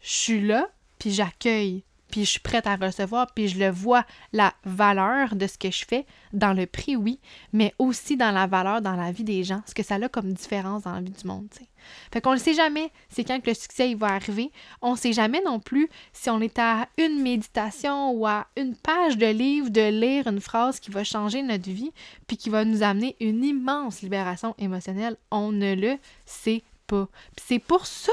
[0.00, 4.04] Je suis là, puis j'accueille, puis je suis prête à recevoir, puis je le vois,
[4.32, 7.20] la valeur de ce que je fais dans le prix, oui,
[7.52, 10.32] mais aussi dans la valeur dans la vie des gens, ce que ça a comme
[10.32, 11.48] différence dans la vie du monde.
[11.52, 11.66] sais.
[12.12, 14.50] Fait qu'on ne sait jamais, c'est quand que le succès il va arriver.
[14.82, 18.74] On ne sait jamais non plus si on est à une méditation ou à une
[18.74, 21.92] page de livre de lire une phrase qui va changer notre vie
[22.26, 25.16] puis qui va nous amener une immense libération émotionnelle.
[25.30, 27.08] On ne le sait pas.
[27.36, 28.12] Puis c'est pour ça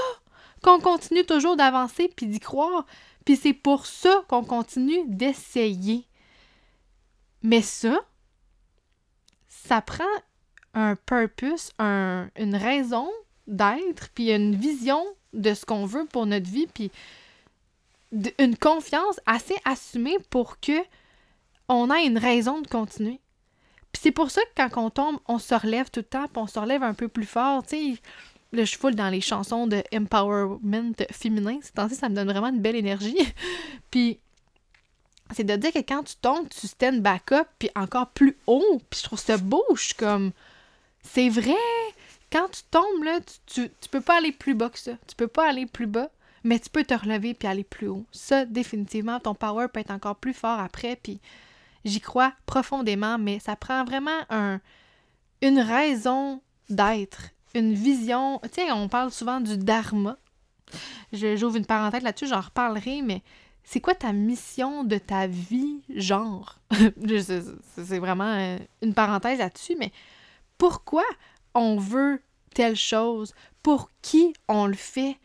[0.63, 2.85] qu'on continue toujours d'avancer puis d'y croire.
[3.25, 6.05] Puis c'est pour ça qu'on continue d'essayer.
[7.41, 7.99] Mais ça,
[9.47, 10.03] ça prend
[10.73, 13.09] un purpose, une raison
[13.47, 16.91] d'être, puis une vision de ce qu'on veut pour notre vie, puis
[18.37, 20.79] une confiance assez assumée pour que
[21.67, 23.19] on ait une raison de continuer.
[23.91, 26.37] Puis c'est pour ça que quand on tombe, on se relève tout le temps, puis
[26.37, 27.63] on se relève un peu plus fort.
[27.63, 28.01] Tu sais,
[28.53, 31.59] là, je full dans les chansons de empowerment féminin.
[31.61, 33.17] C'est ainsi, ça me donne vraiment une belle énergie.
[33.91, 34.19] puis
[35.31, 38.81] c'est de dire que quand tu tombes, tu stand back up, puis encore plus haut.
[38.89, 39.63] Puis je trouve ça beau.
[39.75, 40.31] Je suis comme,
[41.01, 41.55] c'est vrai,
[42.31, 44.93] quand tu tombes, là, tu, tu, peux pas aller plus bas que ça.
[45.07, 46.09] Tu peux pas aller plus bas,
[46.43, 48.05] mais tu peux te relever puis aller plus haut.
[48.11, 51.19] Ça, définitivement, ton power peut être encore plus fort après, puis
[51.85, 54.61] j'y crois profondément, mais ça prend vraiment un,
[55.41, 58.39] une raison d'être, une vision.
[58.51, 60.17] Sais, on parle souvent du dharma.
[61.11, 63.21] J'ouvre une parenthèse là-dessus, j'en reparlerai, mais
[63.63, 66.57] c'est quoi ta mission de ta vie, genre?
[67.77, 69.91] c'est vraiment euh, une parenthèse là-dessus, mais
[70.57, 71.03] pourquoi
[71.53, 72.21] on veut
[72.55, 75.17] telle chose, pour qui on le fait,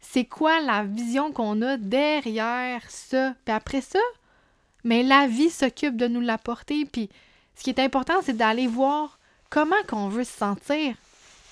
[0.00, 3.34] c'est quoi la vision qu'on a derrière ça?
[3.44, 4.00] Puis après ça,
[4.84, 6.84] mais la vie s'occupe de nous l'apporter.
[6.84, 7.08] Puis
[7.54, 9.18] ce qui est important, c'est d'aller voir
[9.50, 10.96] comment qu'on veut se sentir.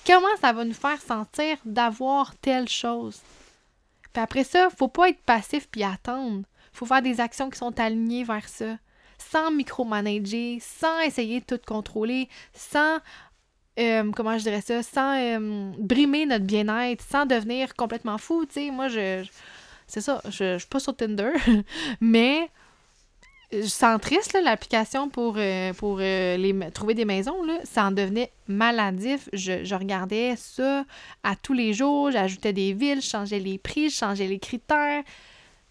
[0.05, 3.21] Comment ça va nous faire sentir d'avoir telle chose?
[4.13, 6.43] Puis après ça, faut pas être passif puis attendre.
[6.73, 8.77] Faut faire des actions qui sont alignées vers ça.
[9.17, 12.97] Sans micromanager, sans essayer de tout contrôler, sans
[13.79, 18.53] euh, comment je dirais ça, sans euh, brimer notre bien-être, sans devenir complètement fou, tu
[18.53, 18.71] sais.
[18.71, 19.23] Moi, je,
[19.87, 21.31] c'est ça, je, je suis pas sur Tinder,
[22.01, 22.49] mais
[23.63, 29.29] Centris, l'application pour, euh, pour les, trouver des maisons, là, ça en devenait maladif.
[29.33, 30.85] Je, je regardais ça
[31.23, 35.03] à tous les jours, j'ajoutais des villes, je changeais les prix, je changeais les critères.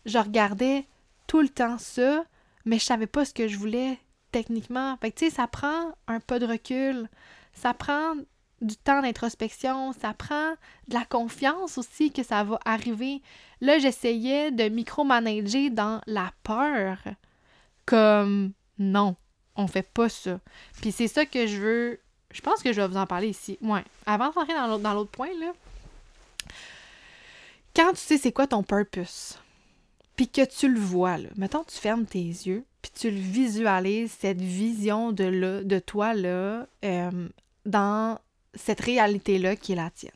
[0.05, 0.87] Je regardais
[1.27, 2.25] tout le temps ça,
[2.65, 3.99] mais je savais pas ce que je voulais
[4.33, 4.97] techniquement.
[5.01, 7.09] Fait que, tu sais, ça prend un peu de recul.
[7.53, 8.15] Ça prend
[8.61, 10.53] du temps d'introspection, ça prend
[10.89, 13.23] de la confiance aussi que ça va arriver.
[13.61, 16.99] Là, j'essayais de micromanager dans la peur.
[17.91, 19.17] Comme non,
[19.57, 20.39] on fait pas ça.
[20.81, 22.01] Puis c'est ça que je veux.
[22.31, 23.59] Je pense que je vais vous en parler ici.
[23.61, 23.83] Ouais.
[24.07, 25.53] Avant de rentrer dans l'autre point, là.
[27.75, 29.39] Quand tu sais c'est quoi ton purpose,
[30.17, 34.13] puis que tu le vois, là, mettons tu fermes tes yeux, puis tu le visualises,
[34.19, 37.29] cette vision de, là, de toi, là, euh,
[37.67, 38.19] dans
[38.55, 40.13] cette réalité-là qui est la tienne.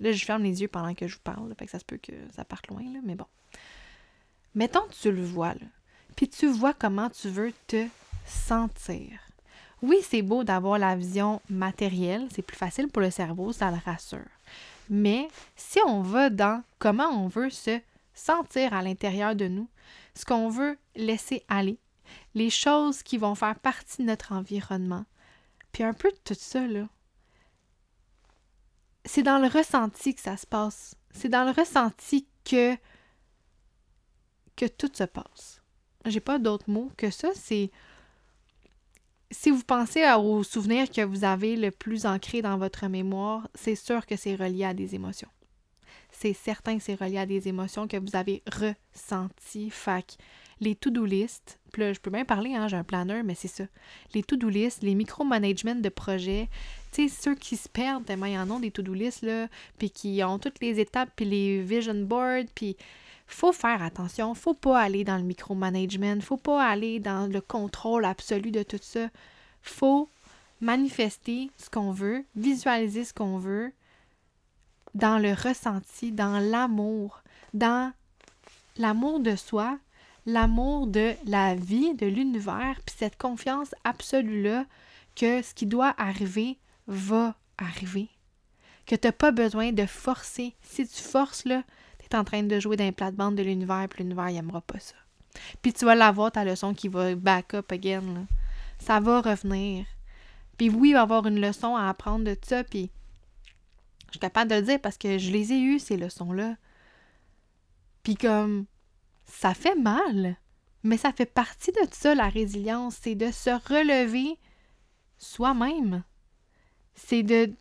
[0.00, 2.12] Là, je ferme les yeux pendant que je vous parle, que ça se peut que
[2.34, 3.26] ça parte loin, là, mais bon.
[4.54, 5.66] Mettons tu le vois, là,
[6.16, 7.86] puis tu vois comment tu veux te
[8.26, 9.18] sentir.
[9.82, 13.78] Oui, c'est beau d'avoir la vision matérielle, c'est plus facile pour le cerveau, ça le
[13.84, 14.20] rassure.
[14.90, 17.80] Mais si on va dans comment on veut se
[18.12, 19.68] sentir à l'intérieur de nous,
[20.14, 21.78] ce qu'on veut laisser aller,
[22.34, 25.06] les choses qui vont faire partie de notre environnement,
[25.72, 26.88] puis un peu de tout ça, là.
[29.06, 30.94] C'est dans le ressenti que ça se passe.
[31.12, 32.76] C'est dans le ressenti que,
[34.56, 35.59] que tout se passe.
[36.06, 37.28] J'ai pas d'autres mots que ça.
[37.34, 37.70] C'est.
[39.30, 43.76] Si vous pensez aux souvenirs que vous avez le plus ancré dans votre mémoire, c'est
[43.76, 45.28] sûr que c'est relié à des émotions.
[46.10, 49.70] C'est certain que c'est relié à des émotions que vous avez ressenties.
[49.70, 50.16] Fait
[50.60, 51.58] les to-do list.
[51.72, 53.64] Puis là, je peux bien parler, hein, j'ai un planner, mais c'est ça.
[54.14, 56.48] Les to-do list, les micro-management de projets,
[56.92, 59.90] tu sais, ceux qui se perdent tellement ils en ont des to-do list, là, puis
[59.90, 62.76] qui ont toutes les étapes, puis les vision boards, puis
[63.34, 68.04] faut faire attention, faut pas aller dans le micro-management, faut pas aller dans le contrôle
[68.04, 69.08] absolu de tout ça.
[69.62, 70.10] Faut
[70.60, 73.72] manifester ce qu'on veut, visualiser ce qu'on veut
[74.94, 77.22] dans le ressenti, dans l'amour,
[77.54, 77.92] dans
[78.76, 79.78] l'amour de soi,
[80.26, 84.64] l'amour de la vie, de l'univers, puis cette confiance absolue-là
[85.14, 88.08] que ce qui doit arriver va arriver.
[88.86, 90.54] Que tu n'as pas besoin de forcer.
[90.62, 91.62] Si tu forces, là,
[92.14, 94.94] en train de jouer dans les plates-bandes de l'univers, puis l'univers n'aimera pas ça.
[95.62, 98.26] Puis tu vas l'avoir, ta leçon qui va back up again.
[98.78, 99.86] Ça va revenir.
[100.56, 102.90] Puis oui, il va y avoir une leçon à apprendre de ça, puis
[104.06, 106.56] je suis capable de le dire parce que je les ai eues, ces leçons-là.
[108.02, 108.66] Puis comme,
[109.24, 110.36] ça fait mal,
[110.82, 114.38] mais ça fait partie de ça, la résilience, c'est de se relever
[115.18, 116.02] soi-même.
[116.94, 117.52] C'est de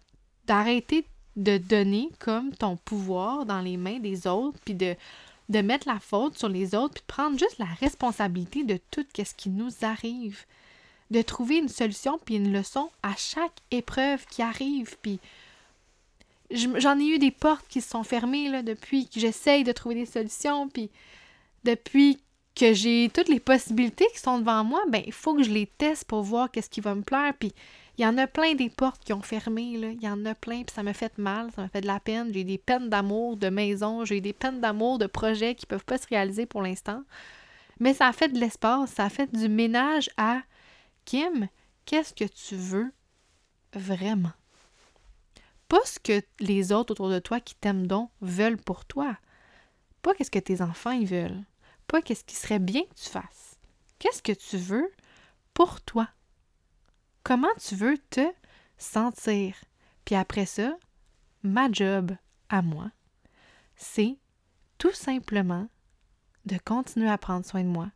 [0.45, 4.95] d'arrêter de donner comme ton pouvoir dans les mains des autres, puis de,
[5.61, 9.33] mettre la faute sur les autres, puis de prendre juste la responsabilité de tout ce
[9.35, 10.45] qui nous arrive.
[11.11, 15.19] De trouver une solution puis une leçon à chaque épreuve qui arrive, puis
[16.51, 19.95] j'en ai eu des portes qui se sont fermées là, depuis que j'essaye de trouver
[19.95, 20.89] des solutions, puis
[21.63, 22.19] depuis
[22.55, 25.65] que j'ai toutes les possibilités qui sont devant moi, ben il faut que je les
[25.65, 27.33] teste pour voir qu'est-ce qui va me plaire.
[27.39, 27.53] Puis
[27.99, 29.61] il y en a plein des portes qui ont fermé.
[29.61, 31.99] Il y en a plein, puis ça m'a fait mal, ça m'a fait de la
[31.99, 32.33] peine.
[32.33, 35.97] J'ai des peines d'amour de maison, j'ai des peines d'amour de projets qui peuvent pas
[35.97, 37.03] se réaliser pour l'instant.
[37.81, 40.41] Mais ça a fait de l'espace, ça a fait du ménage à
[41.03, 41.49] Kim,
[41.85, 42.93] qu'est-ce que tu veux
[43.73, 44.31] vraiment?
[45.67, 49.17] Pas ce que les autres autour de toi qui t'aiment donc veulent pour toi.
[50.01, 51.43] Pas qu'est-ce que tes enfants ils veulent.
[51.87, 53.57] Pas qu'est-ce qui serait bien que tu fasses.
[53.99, 54.89] Qu'est-ce que tu veux
[55.53, 56.07] pour toi?
[57.29, 58.27] Comment tu veux te
[58.79, 59.53] sentir?
[60.03, 60.75] Puis après ça,
[61.43, 62.11] ma job
[62.49, 62.89] à moi,
[63.75, 64.17] c'est
[64.79, 65.67] tout simplement
[66.47, 67.91] de continuer à prendre soin de moi,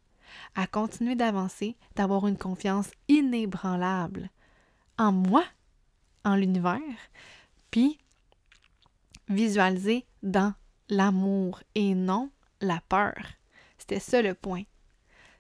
[0.54, 4.30] à continuer d'avancer, d'avoir une confiance inébranlable
[5.00, 5.44] en moi,
[6.24, 6.80] en l'univers,
[7.72, 7.98] puis
[9.30, 10.54] visualiser dans
[10.90, 12.30] l'amour et non
[12.62, 13.18] la peur.
[13.80, 14.66] C'était ça le point.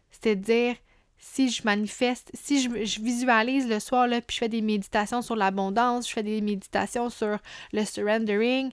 [0.09, 0.77] C'était de dire
[1.25, 5.37] si je manifeste, si je, visualise le soir, là, puis je fais des méditations sur
[5.37, 7.39] l'abondance, je fais des méditations sur
[7.71, 8.71] le surrendering,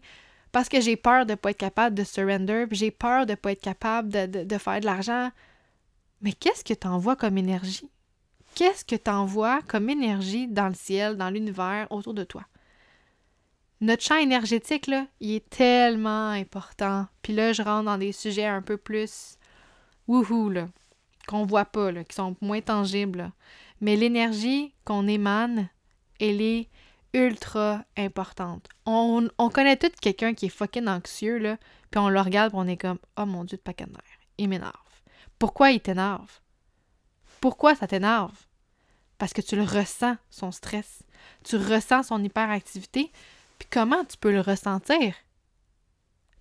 [0.50, 3.30] parce que j'ai peur de ne pas être capable de surrender, puis j'ai peur de
[3.30, 5.30] ne pas être capable de, faire de l'argent.
[6.22, 7.88] Mais qu'est-ce que tu envoies comme énergie?
[8.56, 12.42] Qu'est-ce que tu envoies comme énergie dans le ciel, dans l'univers, autour de toi?
[13.80, 17.06] notre champ énergétique, là, il est tellement important.
[17.22, 19.38] Puis là, je rentre dans des sujets un peu plus
[20.06, 20.68] wouhou, là,
[21.26, 23.30] qu'on voit pas, qui sont moins tangibles.
[23.80, 25.68] Mais l'énergie qu'on émane,
[26.20, 26.68] elle est
[27.12, 28.68] ultra importante.
[28.87, 31.56] On, connaît tout quelqu'un qui est fucking anxieux, là,
[31.90, 34.18] puis on le regarde, puis on est comme «Oh mon Dieu, de paquet de nerfs.
[34.38, 34.72] Il m'énerve.»
[35.38, 36.40] Pourquoi il t'énerve?
[37.40, 38.46] Pourquoi ça t'énerve?
[39.18, 41.02] Parce que tu le ressens, son stress.
[41.44, 43.11] Tu ressens son hyperactivité,
[43.59, 45.14] puis comment tu peux le ressentir?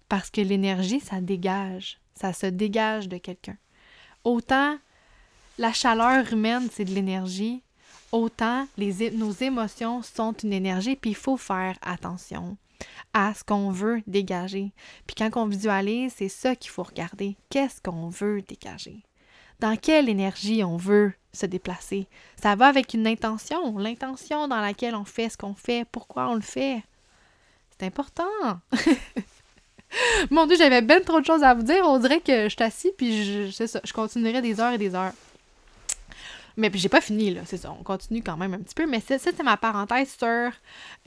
[0.07, 1.99] Parce que l'énergie, ça dégage.
[2.15, 3.57] Ça se dégage de quelqu'un.
[4.23, 4.77] Autant
[5.58, 7.62] la chaleur humaine, c'est de l'énergie,
[8.12, 12.58] autant nos émotions sont une énergie, puis il faut faire attention
[13.13, 14.71] à ce qu'on veut dégager.
[15.05, 17.36] Puis quand on visualise, c'est ça qu'il faut regarder.
[17.49, 19.03] Qu'est-ce qu'on veut dégager?
[19.60, 22.08] Dans quelle énergie on veut se déplacer?
[22.41, 26.36] Ça va avec une intention, l'intention dans laquelle on fait ce qu'on fait, pourquoi on
[26.36, 26.82] le fait.
[27.71, 28.23] C'est important.
[30.32, 31.84] Mon Dieu, j'avais bien trop de choses à vous dire.
[31.86, 35.13] On dirait que je suis puis je, ça, je continuerai des heures et des heures.
[36.58, 37.73] Mais puis j'ai pas fini, là, c'est ça.
[37.80, 38.86] On continue quand même un petit peu.
[38.86, 40.52] Mais ça, c'est ma parenthèse sur...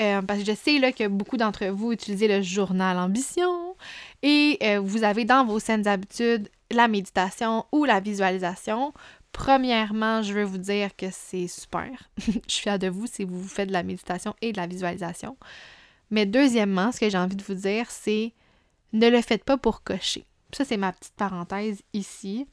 [0.01, 3.77] Euh, parce que je sais là, que beaucoup d'entre vous utilisez le journal ambition
[4.23, 8.95] et euh, vous avez dans vos saines habitudes la méditation ou la visualisation.
[9.33, 11.91] Premièrement, je veux vous dire que c'est super.
[12.19, 15.37] je suis fière de vous si vous faites de la méditation et de la visualisation.
[16.11, 18.33] Mais deuxièmement, ce que j'ai envie de vous dire, c'est
[18.93, 20.27] ne le faites pas pour cocher.
[20.53, 22.47] Ça, c'est ma petite parenthèse ici.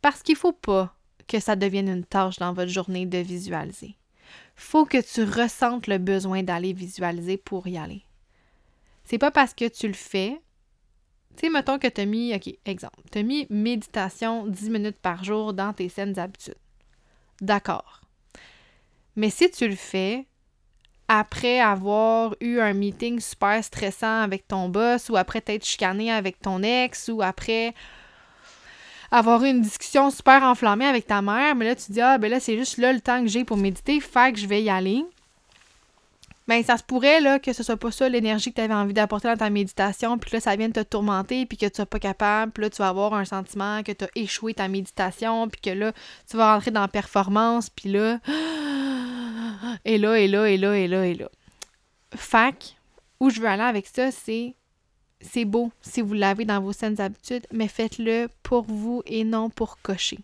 [0.00, 0.94] Parce qu'il ne faut pas
[1.26, 3.96] que ça devienne une tâche dans votre journée de visualiser.
[4.54, 8.04] faut que tu ressentes le besoin d'aller visualiser pour y aller.
[9.04, 10.40] C'est pas parce que tu le fais.
[11.36, 15.00] Tu sais, mettons que tu as mis, OK, exemple, tu as mis méditation 10 minutes
[15.00, 16.54] par jour dans tes saines habitudes.
[17.40, 18.02] D'accord.
[19.16, 20.26] Mais si tu le fais
[21.14, 26.40] après avoir eu un meeting super stressant avec ton boss ou après t'être chicané avec
[26.40, 27.74] ton ex ou après
[29.10, 32.30] avoir eu une discussion super enflammée avec ta mère, mais là, tu dis, ah, ben
[32.30, 34.70] là, c'est juste là le temps que j'ai pour méditer, fait que je vais y
[34.70, 35.04] aller.
[36.48, 38.94] Ben, ça se pourrait là, que ce soit pas ça l'énergie que tu avais envie
[38.94, 42.00] d'apporter dans ta méditation, puis là, ça vient te tourmenter, puis que tu sois pas
[42.00, 45.60] capable, puis là, tu vas avoir un sentiment que tu as échoué ta méditation, puis
[45.60, 45.92] que là,
[46.28, 48.18] tu vas rentrer dans performance, puis là,
[49.84, 51.28] et là, et là, et là, et là, et là.
[52.14, 52.76] Fac,
[53.20, 54.54] où je veux aller avec ça, c'est
[55.20, 59.50] c'est beau si vous l'avez dans vos saines habitudes, mais faites-le pour vous et non
[59.50, 60.18] pour cocher.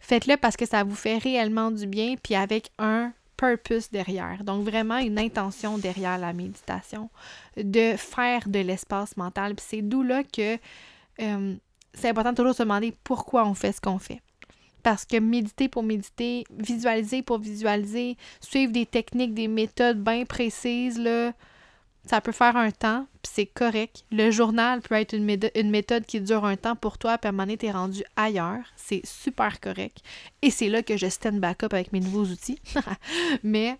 [0.00, 4.44] Faites-le parce que ça vous fait réellement du bien, puis avec un purpose derrière.
[4.44, 7.08] Donc vraiment une intention derrière la méditation,
[7.56, 9.54] de faire de l'espace mental.
[9.54, 10.58] Puis c'est d'où là que
[11.20, 11.54] euh,
[11.94, 14.20] c'est important de toujours se demander pourquoi on fait ce qu'on fait.
[14.82, 20.98] Parce que méditer pour méditer, visualiser pour visualiser, suivre des techniques, des méthodes bien précises,
[20.98, 21.32] là,
[22.08, 24.04] ça peut faire un temps, puis c'est correct.
[24.10, 25.24] Le journal peut être une,
[25.70, 28.64] méthode qui dure un temps pour toi, puis à un t'es rendu ailleurs.
[28.76, 29.98] C'est super correct.
[30.40, 32.60] Et c'est là que je stand back up avec mes nouveaux outils.
[33.42, 33.78] Mais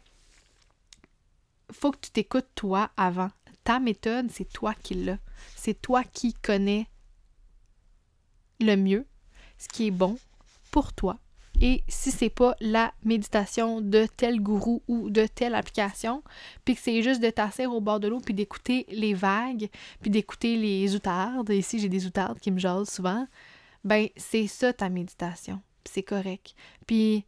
[1.72, 3.30] faut que tu t'écoutes toi avant.
[3.64, 5.18] Ta méthode, c'est toi qui l'as.
[5.56, 6.86] C'est toi qui connais
[8.60, 9.06] le mieux
[9.58, 10.18] ce qui est bon
[10.70, 11.18] pour toi
[11.60, 16.22] et si c'est pas la méditation de tel gourou ou de telle application,
[16.64, 19.68] puis que c'est juste de t'asseoir au bord de l'eau puis d'écouter les vagues,
[20.00, 23.26] puis d'écouter les outardes, ici j'ai des outardes qui me jasent souvent,
[23.84, 26.54] ben c'est ça ta méditation, c'est correct.
[26.86, 27.24] Puis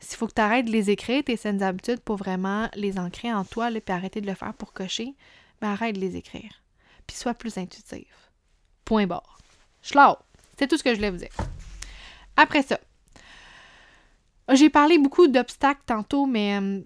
[0.00, 3.32] s'il faut que tu arrêtes de les écrire, tes saines habitudes, pour vraiment les ancrer
[3.32, 5.14] en toi, puis arrêter de le faire pour cocher,
[5.60, 6.62] ben arrête de les écrire.
[7.06, 8.30] Puis sois plus intuitif.
[8.84, 9.38] Point barre.
[9.82, 10.16] Schlau!
[10.58, 11.34] C'est tout ce que je voulais vous dire.
[12.36, 12.78] Après ça,
[14.54, 16.80] j'ai parlé beaucoup d'obstacles tantôt, mais euh,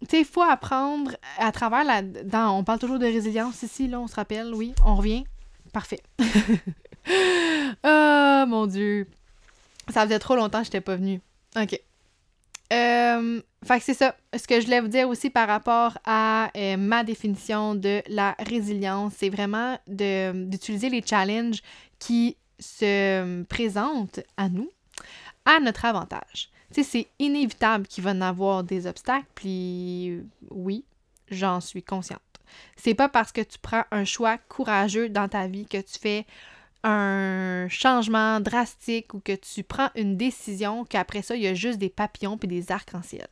[0.00, 2.02] tu sais, il faut apprendre à travers la.
[2.50, 5.24] On parle toujours de résilience ici, là, on se rappelle, oui, on revient.
[5.72, 6.00] Parfait.
[7.84, 9.08] oh mon Dieu.
[9.90, 11.20] Ça faisait trop longtemps que je n'étais pas venue.
[11.56, 11.78] OK.
[12.72, 14.16] Euh, fait que c'est ça.
[14.36, 18.34] Ce que je voulais vous dire aussi par rapport à euh, ma définition de la
[18.38, 21.60] résilience, c'est vraiment d'utiliser les challenges
[21.98, 24.70] qui se présentent à nous
[25.44, 26.50] à notre avantage
[26.82, 30.84] c'est inévitable qu'il va y avoir des obstacles, puis oui,
[31.30, 32.20] j'en suis consciente.
[32.76, 36.26] C'est pas parce que tu prends un choix courageux dans ta vie que tu fais
[36.82, 41.78] un changement drastique ou que tu prends une décision qu'après ça, il y a juste
[41.78, 43.26] des papillons puis des arcs-en-ciel.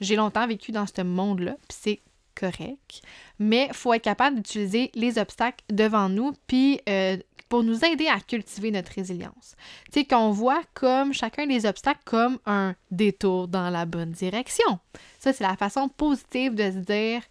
[0.00, 2.00] J'ai longtemps vécu dans ce monde-là, puis c'est
[2.40, 3.02] correct,
[3.38, 7.18] mais il faut être capable d'utiliser les obstacles devant nous, puis euh,
[7.50, 9.56] pour nous aider à cultiver notre résilience.
[9.92, 14.78] Tu sais, qu'on voit comme chacun des obstacles comme un détour dans la bonne direction.
[15.18, 17.22] Ça, c'est la façon positive de se dire,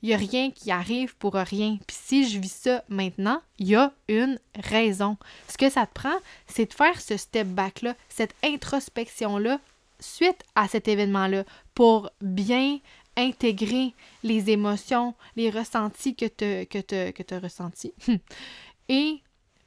[0.00, 1.78] il n'y a rien qui arrive pour rien.
[1.86, 5.16] Puis si je vis ça maintenant, il y a une raison.
[5.48, 9.58] Ce que ça te prend, c'est de faire ce step back-là, cette introspection-là,
[9.98, 12.78] suite à cet événement-là, pour bien
[13.16, 17.94] intégrer les émotions, les ressentis que tu que as ressentis.
[18.88, 19.22] Et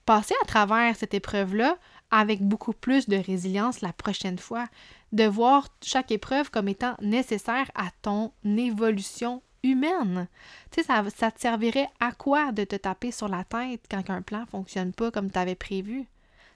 [0.06, 1.78] passer à travers cette épreuve-là
[2.12, 4.68] avec beaucoup plus de résilience la prochaine fois,
[5.12, 10.28] de voir chaque épreuve comme étant nécessaire à ton évolution humaine.
[10.72, 14.10] Tu sais, ça, ça te servirait à quoi de te taper sur la tête quand
[14.10, 16.06] un plan ne fonctionne pas comme tu avais prévu?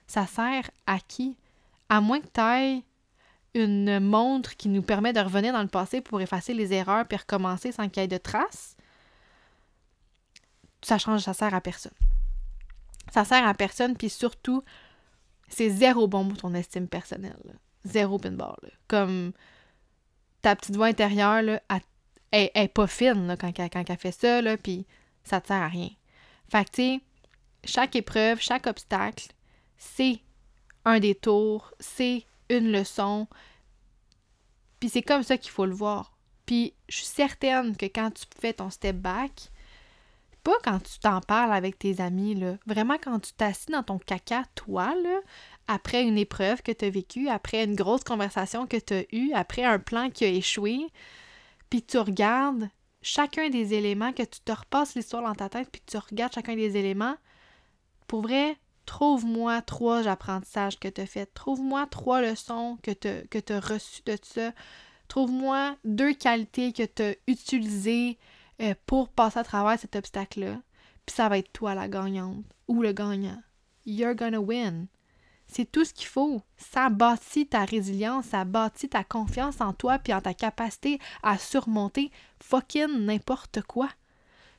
[0.06, 1.36] Ça sert à qui?
[1.88, 2.82] À moins que tu ailles
[3.54, 7.18] une montre qui nous permet de revenir dans le passé pour effacer les erreurs puis
[7.18, 8.76] recommencer sans qu'il y ait de traces,
[10.82, 11.92] ça change, ça sert à personne.
[13.12, 14.64] Ça sert à personne, puis surtout,
[15.48, 17.58] c'est zéro bon pour ton estime personnelle.
[17.84, 18.56] Zéro pinball.
[18.88, 19.32] Comme
[20.40, 21.60] ta petite voix intérieure, là,
[22.30, 24.86] elle, est pas fine quand, quand, elle fait ça, puis
[25.24, 25.90] ça te sert à rien.
[26.48, 27.00] Fait
[27.64, 29.28] chaque épreuve, chaque obstacle,
[29.76, 30.20] c'est
[30.84, 33.26] un détour, c'est une leçon.
[34.80, 36.16] Puis c'est comme ça qu'il faut le voir.
[36.46, 39.50] Puis je suis certaine que quand tu fais ton step back,
[40.42, 42.56] pas quand tu t'en parles avec tes amis, là.
[42.66, 45.20] Vraiment quand tu t'assis dans ton caca, toi, là,
[45.68, 49.32] après une épreuve que tu as vécue, après une grosse conversation que tu as eue,
[49.34, 50.86] après un plan qui a échoué,
[51.70, 52.68] puis tu regardes
[53.02, 56.56] chacun des éléments, que tu te repasses l'histoire dans ta tête, puis tu regardes chacun
[56.56, 57.16] des éléments,
[58.08, 58.56] pour vrai,
[58.92, 61.24] trouve-moi trois apprentissages que tu as fait.
[61.32, 64.52] Trouve-moi trois leçons que tu as reçues de ça.
[65.08, 68.18] Trouve-moi deux qualités que tu as utilisées
[68.60, 70.60] euh, pour passer à travers cet obstacle-là.
[71.06, 73.42] Puis ça va être toi la gagnante ou le gagnant.
[73.86, 74.88] You're gonna win.
[75.46, 76.42] C'est tout ce qu'il faut.
[76.58, 81.38] Ça bâtit ta résilience, ça bâtit ta confiance en toi puis en ta capacité à
[81.38, 82.10] surmonter
[82.42, 83.88] fucking n'importe quoi.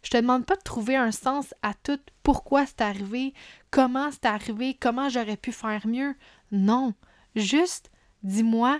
[0.03, 3.33] Je te demande pas de trouver un sens à tout pourquoi c'est arrivé,
[3.71, 6.15] comment c'est arrivé, comment j'aurais pu faire mieux?
[6.51, 6.93] Non,
[7.35, 7.89] juste
[8.21, 8.79] dis-moi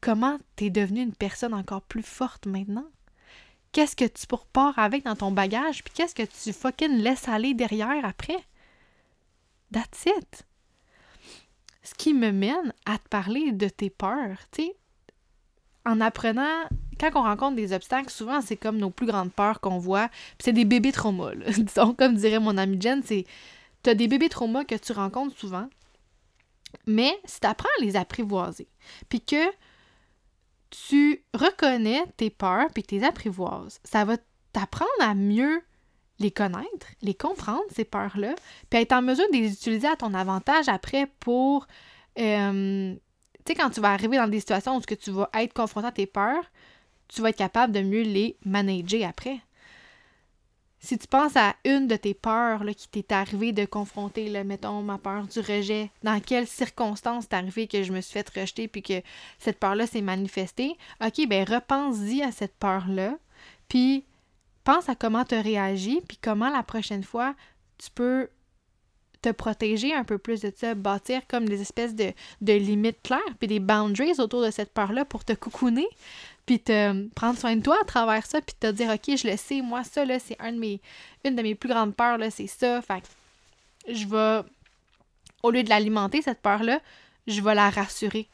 [0.00, 2.86] comment tu es devenue une personne encore plus forte maintenant.
[3.72, 7.54] Qu'est-ce que tu pourpars avec dans ton bagage, puis qu'est-ce que tu fucking laisses aller
[7.54, 8.44] derrière après?
[9.72, 10.46] That's it.
[11.82, 14.76] Ce qui me mène à te parler de tes peurs, tu sais,
[15.86, 16.68] en apprenant,
[17.00, 20.44] quand on rencontre des obstacles, souvent c'est comme nos plus grandes peurs qu'on voit, puis
[20.44, 23.24] c'est des bébés traumas, disons, comme dirait mon ami Jen, c'est
[23.82, 25.68] t'as des bébés traumas que tu rencontres souvent,
[26.86, 28.68] mais si tu apprends à les apprivoiser,
[29.08, 29.50] puis que
[30.70, 34.16] tu reconnais tes peurs puis tes apprivoises, ça va
[34.52, 35.62] t'apprendre à mieux
[36.18, 38.34] les connaître, les comprendre, ces peurs-là,
[38.68, 41.66] puis être en mesure de les utiliser à ton avantage après pour...
[42.18, 42.94] Euh,
[43.44, 45.92] tu sais, quand tu vas arriver dans des situations où tu vas être confronté à
[45.92, 46.44] tes peurs,
[47.12, 49.40] tu vas être capable de mieux les manager après.
[50.82, 54.80] Si tu penses à une de tes peurs qui t'est arrivé de confronter, là, mettons,
[54.80, 58.66] ma peur du rejet, dans quelles circonstances t'es arrivé que je me suis fait rejeter
[58.66, 59.02] puis que
[59.38, 63.18] cette peur-là s'est manifestée, ok, ben repense-y à cette peur-là,
[63.68, 64.04] puis
[64.64, 67.34] pense à comment tu réagis, puis comment la prochaine fois
[67.76, 68.28] tu peux
[69.22, 73.20] te protéger un peu plus de ça, bâtir comme des espèces de, de limites claires,
[73.38, 75.86] puis des boundaries autour de cette peur-là pour te coucouner,
[76.50, 79.36] puis te prendre soin de toi à travers ça, puis te dire, OK, je le
[79.36, 80.80] sais, moi, ça, là, c'est un de mes,
[81.24, 82.82] une de mes plus grandes peurs, là, c'est ça.
[82.82, 83.04] Fait
[83.88, 84.44] je vais,
[85.44, 86.80] au lieu de l'alimenter, cette peur-là,
[87.28, 88.26] je vais la rassurer.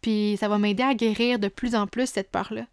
[0.00, 2.62] Puis ça va m'aider à guérir de plus en plus cette peur-là.
[2.62, 2.68] Tu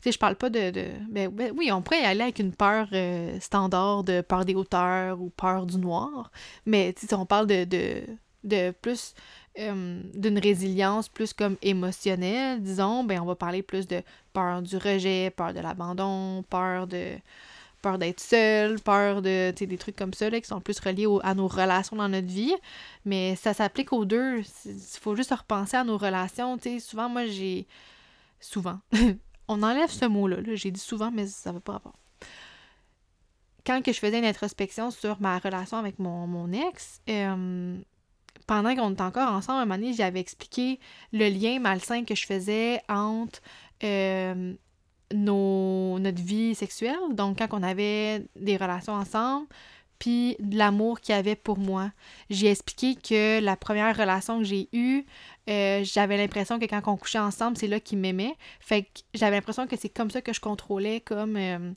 [0.00, 0.72] sais, je parle pas de.
[1.08, 4.56] ben, ben, oui, on pourrait y aller avec une peur euh, standard de peur des
[4.56, 6.32] hauteurs ou peur du noir.
[6.66, 8.02] Mais si on parle de, de,
[8.42, 9.14] de plus
[9.58, 14.02] euh, d'une résilience plus comme émotionnelle, disons, ben on va parler plus de
[14.32, 17.16] peur du rejet, peur de l'abandon, peur de
[17.82, 21.34] peur d'être seul, peur de des trucs comme ça là, qui sont plus reliés à
[21.34, 22.54] nos relations dans notre vie.
[23.04, 24.42] Mais ça s'applique aux deux.
[24.64, 26.58] Il faut juste repenser à nos relations.
[26.58, 27.66] sais souvent, moi, j'ai.
[28.40, 28.80] Souvent.
[29.48, 30.36] On enlève ce mot-là.
[30.40, 31.94] -là, j'ai dit souvent, mais ça ne va pas rapport.
[33.64, 37.76] Quand que je faisais une introspection sur ma relation avec mon, mon ex, euh,
[38.46, 40.80] pendant qu'on était encore ensemble, un moment donné, j'avais expliqué
[41.12, 43.40] le lien malsain que je faisais entre
[43.84, 44.54] euh,
[45.12, 49.46] nos, notre vie sexuelle, donc quand on avait des relations ensemble,
[50.02, 51.92] puis l'amour qu'il y avait pour moi.
[52.28, 55.04] J'ai expliqué que la première relation que j'ai eue,
[55.48, 58.34] euh, j'avais l'impression que quand on couchait ensemble, c'est là qu'il m'aimait.
[58.58, 61.36] Fait que j'avais l'impression que c'est comme ça que je contrôlais comme...
[61.36, 61.72] Euh,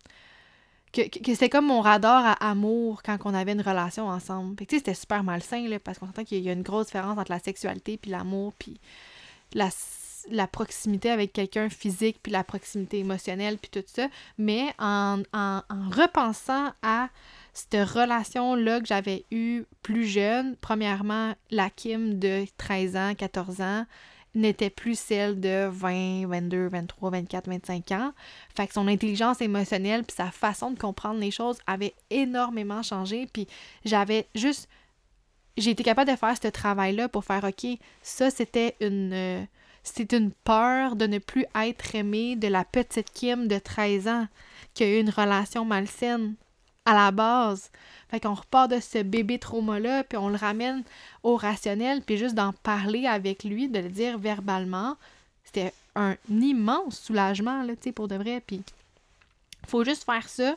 [0.92, 4.56] que, c'était comme mon radar à amour quand on avait une relation ensemble.
[4.58, 7.20] Fait que, c'était super malsain, là, parce qu'on entend qu'il y a une grosse différence
[7.20, 8.80] entre la sexualité, puis l'amour, puis
[9.54, 9.70] la,
[10.30, 14.08] la proximité avec quelqu'un physique, puis la proximité émotionnelle, puis tout ça.
[14.38, 17.10] Mais en, en, en repensant à
[17.54, 23.86] cette relation-là que j'avais eue plus jeune, premièrement, la Kim de 13 ans, 14 ans,
[24.36, 28.14] n'était plus celle de 20, 22, 23, 24, 25 ans.
[28.54, 33.28] Fait que son intelligence émotionnelle puis sa façon de comprendre les choses avait énormément changé.
[33.32, 33.48] Puis
[33.86, 34.70] j'avais juste...
[35.58, 37.66] J'ai été capable de faire ce travail-là pour faire OK,
[38.02, 39.48] ça c'était une...
[39.88, 44.28] C'est une peur de ne plus être aimée de la petite Kim de 13 ans
[44.74, 46.34] qui a eu une relation malsaine
[46.86, 47.72] à la base.
[48.10, 50.84] Fait qu'on repart de ce bébé trauma-là, puis on le ramène
[51.24, 54.98] au rationnel, puis juste d'en parler avec lui, de le dire verbalement,
[55.44, 58.42] c'était un immense soulagement, là, tu sais, pour de vrai.
[58.46, 58.64] Puis,
[59.68, 60.56] faut juste faire ça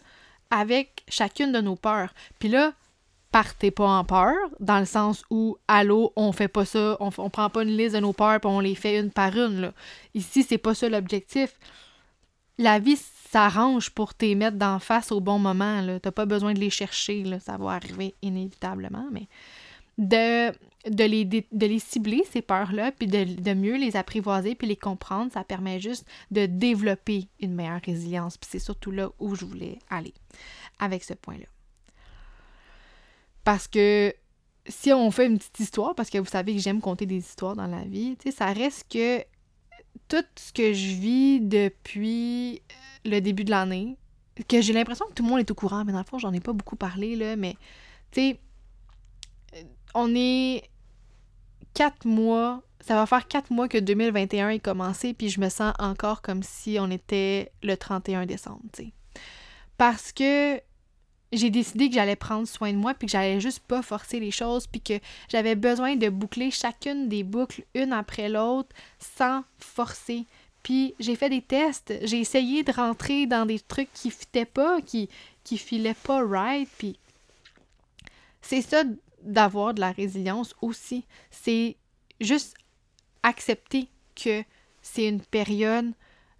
[0.50, 2.12] avec chacune de nos peurs.
[2.38, 2.72] Puis là,
[3.30, 7.30] partez pas en peur, dans le sens où, allô, on fait pas ça, on, on
[7.30, 9.72] prend pas une liste de nos peurs, puis on les fait une par une, là.
[10.14, 11.58] Ici, c'est pas ça l'objectif.
[12.58, 12.96] La vie,
[13.30, 15.80] s'arrange pour te mettre d'en face au bon moment.
[15.82, 19.28] Tu n'as pas besoin de les chercher, là, ça va arriver inévitablement, mais
[19.98, 20.50] de,
[20.88, 24.76] de, les, de les cibler, ces peurs-là, puis de, de, mieux les apprivoiser, puis les
[24.76, 28.38] comprendre, ça permet juste de développer une meilleure résilience.
[28.38, 30.14] Puis c'est surtout là où je voulais aller
[30.78, 31.46] avec ce point-là.
[33.48, 34.14] Parce que
[34.66, 37.56] si on fait une petite histoire, parce que vous savez que j'aime compter des histoires
[37.56, 39.24] dans la vie, ça reste que
[40.06, 42.60] tout ce que je vis depuis
[43.06, 43.96] le début de l'année,
[44.48, 46.34] que j'ai l'impression que tout le monde est au courant, mais dans le fond, j'en
[46.34, 47.56] ai pas beaucoup parlé, là, mais
[48.10, 48.40] tu sais,
[49.94, 50.68] on est
[51.72, 55.72] quatre mois, ça va faire quatre mois que 2021 est commencé, puis je me sens
[55.78, 58.92] encore comme si on était le 31 décembre, tu sais.
[59.78, 60.60] Parce que
[61.32, 64.30] j'ai décidé que j'allais prendre soin de moi, puis que j'allais juste pas forcer les
[64.30, 64.98] choses, puis que
[65.28, 70.24] j'avais besoin de boucler chacune des boucles une après l'autre sans forcer.
[70.62, 74.80] Puis j'ai fait des tests, j'ai essayé de rentrer dans des trucs qui fitaient pas,
[74.80, 75.08] qui
[75.44, 76.98] qui filait pas right, puis
[78.42, 78.84] c'est ça
[79.22, 81.04] d'avoir de la résilience aussi.
[81.30, 81.76] C'est
[82.20, 82.54] juste
[83.22, 84.42] accepter que
[84.82, 85.92] c'est une période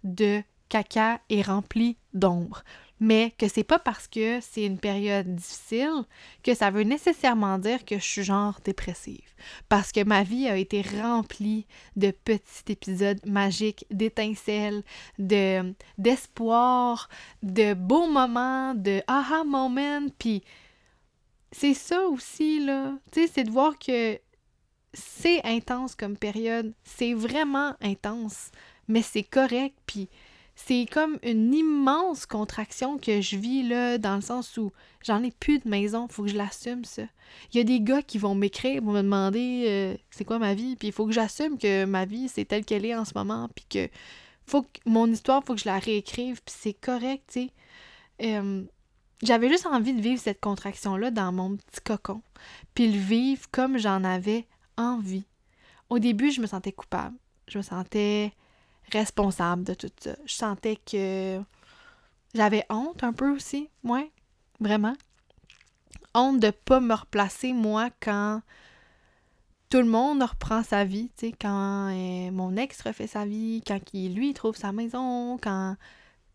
[0.03, 2.63] de caca et remplie d'ombre
[2.99, 6.03] mais que c'est pas parce que c'est une période difficile
[6.43, 9.33] que ça veut nécessairement dire que je suis genre dépressive.
[9.69, 14.83] Parce que ma vie a été remplie de petits épisodes magiques, d'étincelles,
[15.17, 17.09] de d'espoir,
[17.41, 20.43] de beaux moments, de aha moment, puis
[21.51, 24.19] c'est ça aussi là, tu sais, c'est de voir que
[24.93, 28.51] c'est intense comme période, c'est vraiment intense,
[28.87, 30.09] mais c'est correct, puis
[30.65, 34.71] c'est comme une immense contraction que je vis là, dans le sens où
[35.03, 37.03] j'en ai plus de maison, faut que je l'assume ça.
[37.51, 40.53] Il y a des gars qui vont m'écrire pour me demander euh, c'est quoi ma
[40.53, 43.13] vie, puis il faut que j'assume que ma vie c'est telle qu'elle est en ce
[43.15, 43.89] moment, puis que
[44.45, 47.49] faut mon histoire, faut que je la réécrive, puis c'est correct, tu
[48.19, 48.43] sais.
[49.21, 52.21] J'avais juste envie de vivre cette contraction-là dans mon petit cocon,
[52.73, 54.45] puis le vivre comme j'en avais
[54.77, 55.25] envie.
[55.89, 57.15] Au début, je me sentais coupable.
[57.47, 58.31] Je me sentais
[58.91, 60.15] responsable de tout ça.
[60.25, 61.41] Je sentais que
[62.33, 64.03] j'avais honte un peu aussi, moi,
[64.59, 64.95] vraiment.
[66.13, 68.41] Honte de pas me replacer, moi, quand
[69.69, 73.61] tout le monde reprend sa vie, tu sais, quand euh, mon ex refait sa vie,
[73.65, 75.75] quand lui, trouve sa maison, quand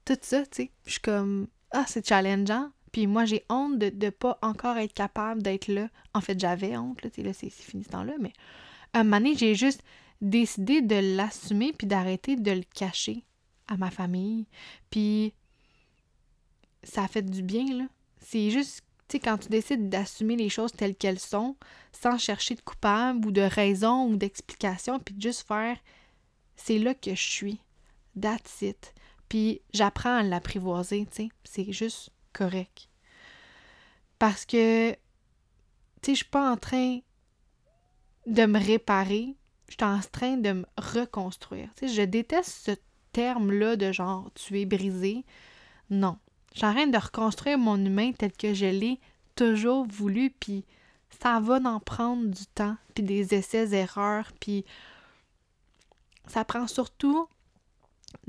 [0.05, 0.71] tout ça, tu sais.
[0.87, 2.71] Je suis comme, ah, c'est challengeant.
[2.93, 5.89] Puis moi, j'ai honte de ne pas encore être capable d'être là.
[6.15, 8.33] En fait, j'avais honte, tu sais, là, c'est fini ce temps-là, mais
[8.95, 9.83] un moment j'ai juste
[10.21, 13.25] décider de l'assumer puis d'arrêter de le cacher
[13.69, 14.47] à ma famille.
[14.91, 15.35] Puis
[16.83, 17.85] ça fait du bien, là.
[18.19, 21.57] C'est juste, tu sais, quand tu décides d'assumer les choses telles qu'elles sont,
[21.93, 25.79] sans chercher de coupable ou de raison ou d'explication, puis juste faire
[26.57, 27.61] c'est là que je suis.
[28.21, 28.65] That's.
[29.29, 31.29] Puis j'apprends à l'apprivoiser, tu sais.
[31.45, 32.89] C'est juste correct.
[34.19, 34.97] Parce que, tu
[36.03, 37.01] sais, je suis pas en train
[38.27, 39.37] de me réparer,
[39.75, 41.69] je suis en train de me reconstruire.
[41.77, 42.71] Tu sais, je déteste ce
[43.13, 45.25] terme-là de genre tu es brisé.
[45.91, 46.17] Non.
[46.53, 49.01] Je suis en train de reconstruire mon humain tel que je l'ai
[49.35, 50.65] toujours voulu, puis
[51.21, 54.65] ça va en prendre du temps, puis des essais-erreurs, puis
[56.29, 57.27] ça prend surtout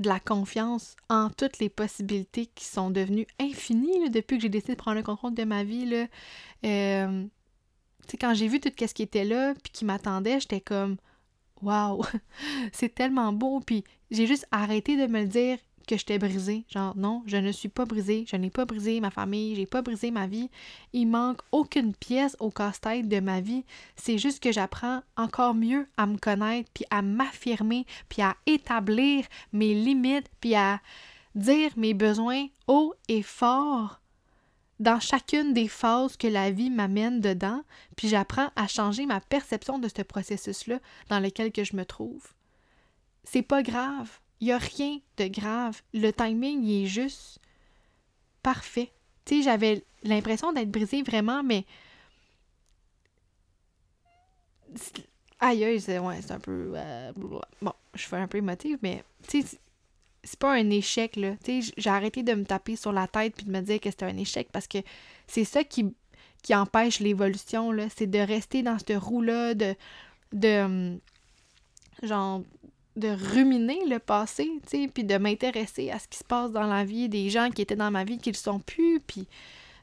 [0.00, 4.72] de la confiance en toutes les possibilités qui sont devenues infinies depuis que j'ai décidé
[4.72, 5.86] de prendre le contrôle de ma vie.
[5.86, 6.06] Là.
[6.64, 7.24] Euh,
[8.20, 10.96] quand j'ai vu tout ce qui était là, puis qui m'attendait, j'étais comme
[11.62, 12.04] Wow!
[12.72, 13.60] c'est tellement beau.
[13.60, 16.64] Puis j'ai juste arrêté de me le dire que j'étais brisée.
[16.68, 18.24] Genre, non, je ne suis pas brisée.
[18.28, 19.54] Je n'ai pas brisé ma famille.
[19.54, 20.50] J'ai pas brisé ma vie.
[20.92, 23.64] Il manque aucune pièce au casse-tête de ma vie.
[23.94, 29.24] C'est juste que j'apprends encore mieux à me connaître, puis à m'affirmer, puis à établir
[29.52, 30.80] mes limites, puis à
[31.34, 34.00] dire mes besoins haut et fort
[34.78, 37.62] dans chacune des phases que la vie m'amène dedans,
[37.96, 42.34] puis j'apprends à changer ma perception de ce processus-là dans lequel que je me trouve.
[43.24, 44.20] C'est pas grave.
[44.40, 45.80] Il n'y a rien de grave.
[45.94, 47.40] Le timing, est juste
[48.42, 48.92] parfait.
[49.24, 51.64] Tu sais, j'avais l'impression d'être brisée vraiment, mais.
[55.40, 56.72] Aïe, c'est ouais, un peu.
[56.76, 59.02] Euh, bon, je fais un peu émotive, mais
[60.26, 61.32] c'est pas un échec, là.
[61.42, 63.90] Tu sais, j'ai arrêté de me taper sur la tête puis de me dire que
[63.90, 64.78] c'était un échec parce que
[65.26, 65.94] c'est ça qui,
[66.42, 67.86] qui empêche l'évolution, là.
[67.96, 69.74] C'est de rester dans cette roue-là, de,
[70.32, 70.64] de.
[70.64, 71.00] Hum,
[72.02, 72.42] genre
[72.96, 76.66] de ruminer le passé, tu sais, puis de m'intéresser à ce qui se passe dans
[76.66, 79.28] la vie des gens qui étaient dans ma vie qui le sont plus, puis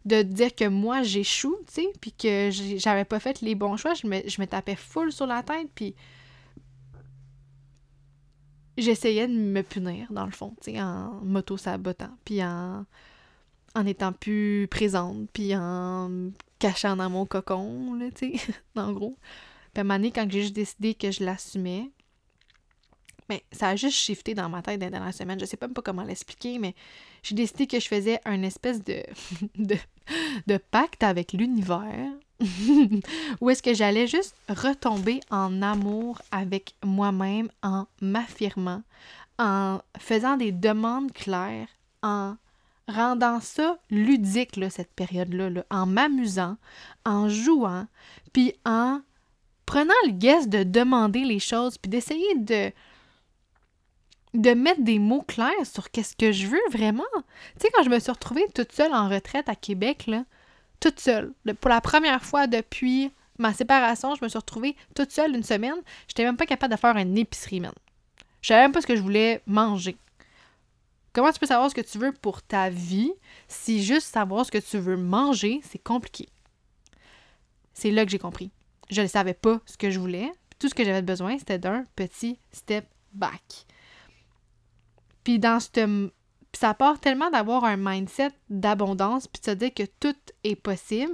[0.06, 3.94] de dire que moi j'échoue, tu sais, puis que j'avais pas fait les bons choix,
[3.94, 5.94] je me, je me tapais full sur la tête, puis
[8.78, 12.86] j'essayais de me punir, dans le fond, en m'auto-sabotant, puis en,
[13.76, 19.17] en étant plus présente, puis en cachant dans mon cocon, là, tu sais, en gros.
[19.74, 21.89] Puis à un moment donné, quand j'ai juste décidé que je l'assumais,
[23.30, 25.39] mais ça a juste shifté dans ma tête dans la semaine.
[25.39, 26.76] Je sais même pas comment l'expliquer, mais
[27.24, 29.03] j'ai décidé que je faisais un espèce de,
[29.57, 29.76] de,
[30.47, 32.11] de pacte avec l'univers
[33.41, 38.84] Ou est-ce que j'allais juste retomber en amour avec moi-même en m'affirmant,
[39.39, 41.67] en faisant des demandes claires,
[42.01, 42.36] en
[42.88, 46.57] rendant ça ludique, cette période-là, en m'amusant,
[47.05, 47.88] en jouant,
[48.34, 49.01] puis en
[49.65, 52.71] prenant le guest de demander les choses, puis d'essayer de
[54.34, 57.03] de mettre des mots clairs sur qu'est-ce que je veux vraiment.
[57.13, 57.21] Tu
[57.61, 60.23] sais, quand je me suis retrouvée toute seule en retraite à Québec, là,
[60.84, 61.31] toute seule.
[61.61, 63.09] Pour la première fois depuis
[63.39, 65.77] ma séparation, je me suis retrouvée toute seule une semaine.
[66.09, 67.71] J'étais même pas capable de faire une épicerie, man.
[68.41, 69.95] Je savais même pas ce que je voulais manger.
[71.13, 73.13] Comment tu peux savoir ce que tu veux pour ta vie
[73.47, 76.27] si juste savoir ce que tu veux manger, c'est compliqué?
[77.73, 78.51] C'est là que j'ai compris.
[78.89, 80.29] Je ne savais pas ce que je voulais.
[80.59, 83.65] Tout ce que j'avais besoin, c'était d'un petit step back.
[85.23, 86.11] Puis dans ce
[86.54, 91.14] ça part tellement d'avoir un mindset d'abondance puis de se dire que tout est possible.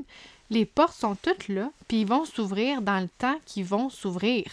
[0.50, 4.46] Les portes sont toutes là, puis ils vont s'ouvrir dans le temps qu'ils vont s'ouvrir.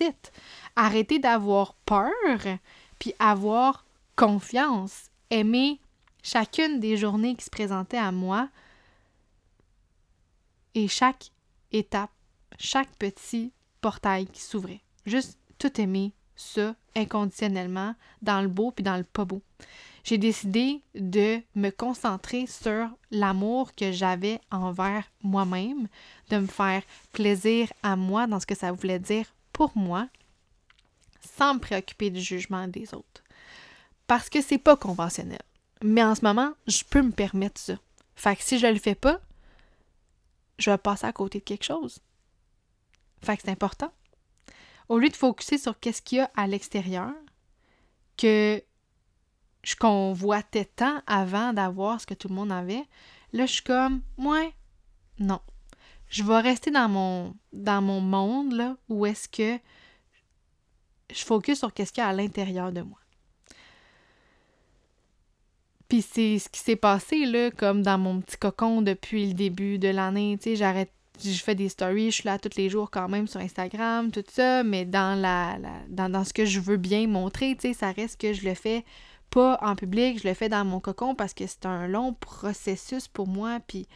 [0.00, 0.32] It.
[0.76, 2.12] Arrêtez d'avoir peur,
[2.98, 3.84] puis avoir
[4.16, 5.10] confiance.
[5.30, 5.80] Aimer
[6.22, 8.48] chacune des journées qui se présentaient à moi
[10.74, 11.30] et chaque
[11.72, 12.10] étape,
[12.58, 14.82] chaque petit portail qui s'ouvrait.
[15.06, 19.42] Juste tout aimer ça inconditionnellement dans le beau puis dans le pas beau.
[20.04, 25.88] J'ai décidé de me concentrer sur l'amour que j'avais envers moi-même,
[26.30, 26.82] de me faire
[27.12, 30.08] plaisir à moi dans ce que ça voulait dire pour moi,
[31.36, 33.22] sans me préoccuper du jugement des autres.
[34.06, 35.38] Parce que c'est pas conventionnel.
[35.82, 37.74] Mais en ce moment, je peux me permettre ça.
[38.16, 39.20] Fait que si je le fais pas,
[40.58, 42.00] je vais passer à côté de quelque chose.
[43.22, 43.92] Fait que c'est important.
[44.88, 47.12] Au lieu de focuser sur qu'est-ce qu'il y a à l'extérieur,
[48.16, 48.62] que
[49.62, 52.84] je convoitais tant avant d'avoir ce que tout le monde avait,
[53.32, 54.50] là, je suis comme, moi,
[55.18, 55.40] non.
[56.08, 59.58] Je vais rester dans mon, dans mon monde, là, où est-ce que
[61.10, 62.98] je focus sur qu'est-ce qu'il y a à l'intérieur de moi.
[65.88, 69.78] Puis c'est ce qui s'est passé, là, comme dans mon petit cocon depuis le début
[69.78, 70.38] de l'année.
[70.38, 70.90] Tu sais, j'arrête,
[71.22, 74.24] je fais des stories, je suis là tous les jours quand même sur Instagram, tout
[74.28, 75.58] ça, mais dans, la,
[75.88, 78.54] dans, dans, ce que je veux bien montrer, tu sais, ça reste que je le
[78.54, 78.84] fais
[79.32, 83.08] pas en public, je le fais dans mon cocon parce que c'est un long processus
[83.08, 83.60] pour moi.
[83.66, 83.86] Puis,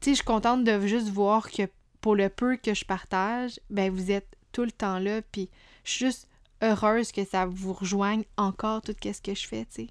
[0.00, 1.68] tu sais, je suis contente de juste voir que
[2.00, 5.20] pour le peu que je partage, ben vous êtes tout le temps là.
[5.20, 5.50] Puis,
[5.84, 6.28] je suis juste
[6.62, 9.88] heureuse que ça vous rejoigne encore tout ce que je fais, tu sais.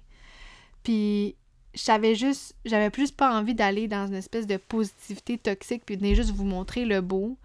[0.82, 1.36] Puis,
[1.72, 6.14] j'avais juste, j'avais plus pas envie d'aller dans une espèce de positivité toxique puis de
[6.14, 7.38] juste vous montrer le beau.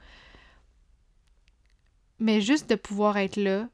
[2.18, 3.70] Mais juste de pouvoir être là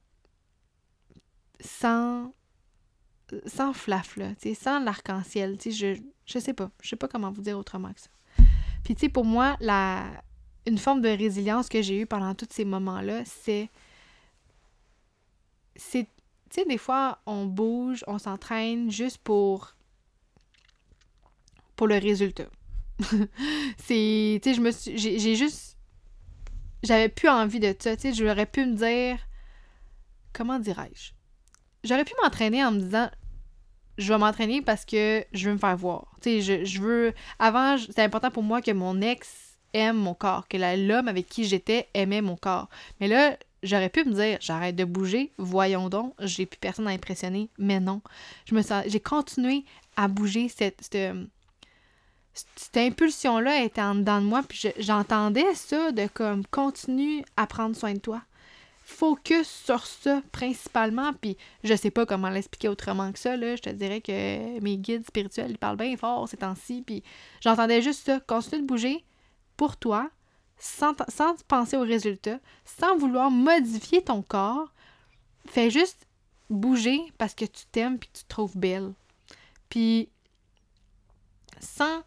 [1.61, 2.33] sans
[3.45, 5.57] sans flaf, là, sans l'arc-en-ciel.
[5.63, 6.71] Je, je sais pas.
[6.81, 8.09] Je sais pas comment vous dire autrement que ça.
[8.83, 10.05] Puis, tu sais, pour moi, la,
[10.65, 13.69] une forme de résilience que j'ai eue pendant tous ces moments-là, c'est.
[15.75, 16.07] C'est.
[16.49, 19.75] Tu sais, des fois, on bouge, on s'entraîne juste pour.
[21.75, 22.47] pour le résultat.
[23.77, 24.39] c'est.
[24.43, 24.97] Tu sais, je me suis.
[24.97, 25.77] J'ai juste.
[26.83, 27.95] J'avais plus envie de ça.
[27.95, 29.19] Tu sais, j'aurais pu me dire.
[30.33, 31.11] Comment dirais-je?
[31.83, 33.09] J'aurais pu m'entraîner en me disant
[33.97, 36.07] je vais m'entraîner parce que je veux me faire voir.
[36.21, 37.13] Tu sais, je, veux.
[37.39, 41.45] Avant, c'est important pour moi que mon ex aime mon corps, que l'homme avec qui
[41.45, 42.69] j'étais aimait mon corps.
[42.99, 46.91] Mais là, j'aurais pu me dire, j'arrête de bouger, voyons donc, j'ai plus personne à
[46.91, 47.49] impressionner.
[47.57, 48.01] Mais non.
[48.45, 49.63] Je me sens, j'ai continué
[49.95, 51.15] à bouger cette, cette,
[52.33, 57.75] cette impulsion-là était en dedans de moi, puis j'entendais ça de comme continue à prendre
[57.75, 58.21] soin de toi
[58.91, 63.35] focus sur ça principalement, puis je sais pas comment l'expliquer autrement que ça.
[63.35, 67.03] Je te dirais que mes guides spirituels, ils parlent bien fort ces temps-ci, puis
[67.39, 68.19] j'entendais juste ça.
[68.19, 69.03] Continue de bouger
[69.57, 70.09] pour toi,
[70.57, 74.71] sans, sans penser aux résultats, sans vouloir modifier ton corps.
[75.47, 76.05] Fais juste
[76.49, 78.93] bouger parce que tu t'aimes puis que tu te trouves belle.
[79.69, 80.09] Puis
[81.59, 82.03] sans,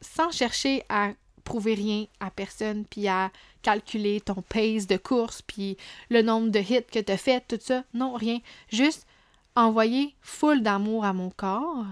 [0.00, 1.12] sans chercher à
[1.58, 3.30] rien à personne, puis à
[3.62, 5.76] calculer ton pace de course, puis
[6.10, 7.84] le nombre de hits que tu as fait, tout ça.
[7.94, 8.38] Non, rien.
[8.68, 9.06] Juste
[9.54, 11.86] envoyer full d'amour à mon corps,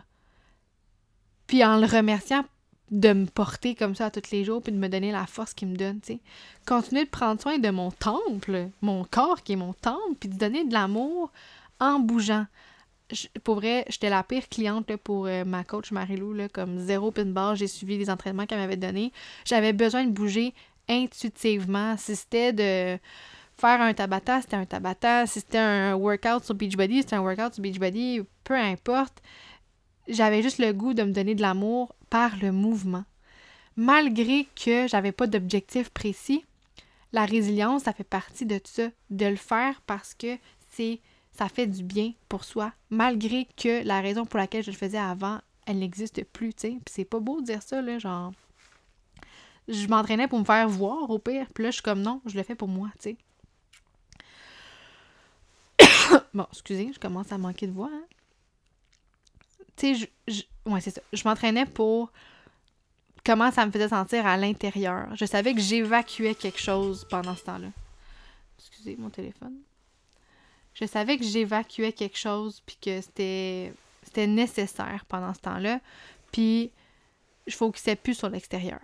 [1.46, 2.44] puis en le remerciant
[2.90, 5.68] de me porter comme ça tous les jours, puis de me donner la force qu'il
[5.68, 6.20] me donne, tu sais.
[6.66, 10.36] Continuer de prendre soin de mon temple, mon corps qui est mon temple, puis de
[10.36, 11.30] donner de l'amour
[11.78, 12.46] en bougeant
[13.44, 17.24] pour vrai, j'étais la pire cliente pour euh, ma coach Marilou, là, comme zéro pin
[17.26, 17.56] bar.
[17.56, 19.12] J'ai suivi les entraînements qu'elle m'avait donnés.
[19.44, 20.54] J'avais besoin de bouger
[20.88, 21.96] intuitivement.
[21.96, 22.98] Si c'était de
[23.56, 25.26] faire un tabata, c'était un tabata.
[25.26, 28.22] Si c'était un workout sur Beachbody, c'était un workout sur Beachbody.
[28.44, 29.22] Peu importe.
[30.08, 33.04] J'avais juste le goût de me donner de l'amour par le mouvement.
[33.76, 36.44] Malgré que j'avais pas d'objectif précis,
[37.12, 38.88] la résilience, ça fait partie de ça.
[39.10, 40.36] De le faire parce que
[40.72, 41.00] c'est
[41.40, 44.98] ça fait du bien pour soi, malgré que la raison pour laquelle je le faisais
[44.98, 46.68] avant, elle n'existe plus, tu sais.
[46.84, 48.32] Puis c'est pas beau de dire ça, là, genre...
[49.66, 51.46] Je m'entraînais pour me faire voir, au pire.
[51.54, 53.16] Puis là, je suis comme, non, je le fais pour moi, tu
[55.78, 56.18] sais.
[56.34, 58.04] bon, excusez, je commence à manquer de voix, hein.
[59.76, 61.00] Tu sais, je, Ouais, c'est ça.
[61.10, 62.12] Je m'entraînais pour
[63.24, 65.08] comment ça me faisait sentir à l'intérieur.
[65.16, 67.68] Je savais que j'évacuais quelque chose pendant ce temps-là.
[68.58, 69.56] Excusez mon téléphone
[70.80, 73.72] Je savais que j'évacuais quelque chose, puis que c'était,
[74.26, 75.80] nécessaire pendant ce temps-là.
[76.32, 76.70] Puis
[77.46, 78.80] je focusais plus sur l'extérieur.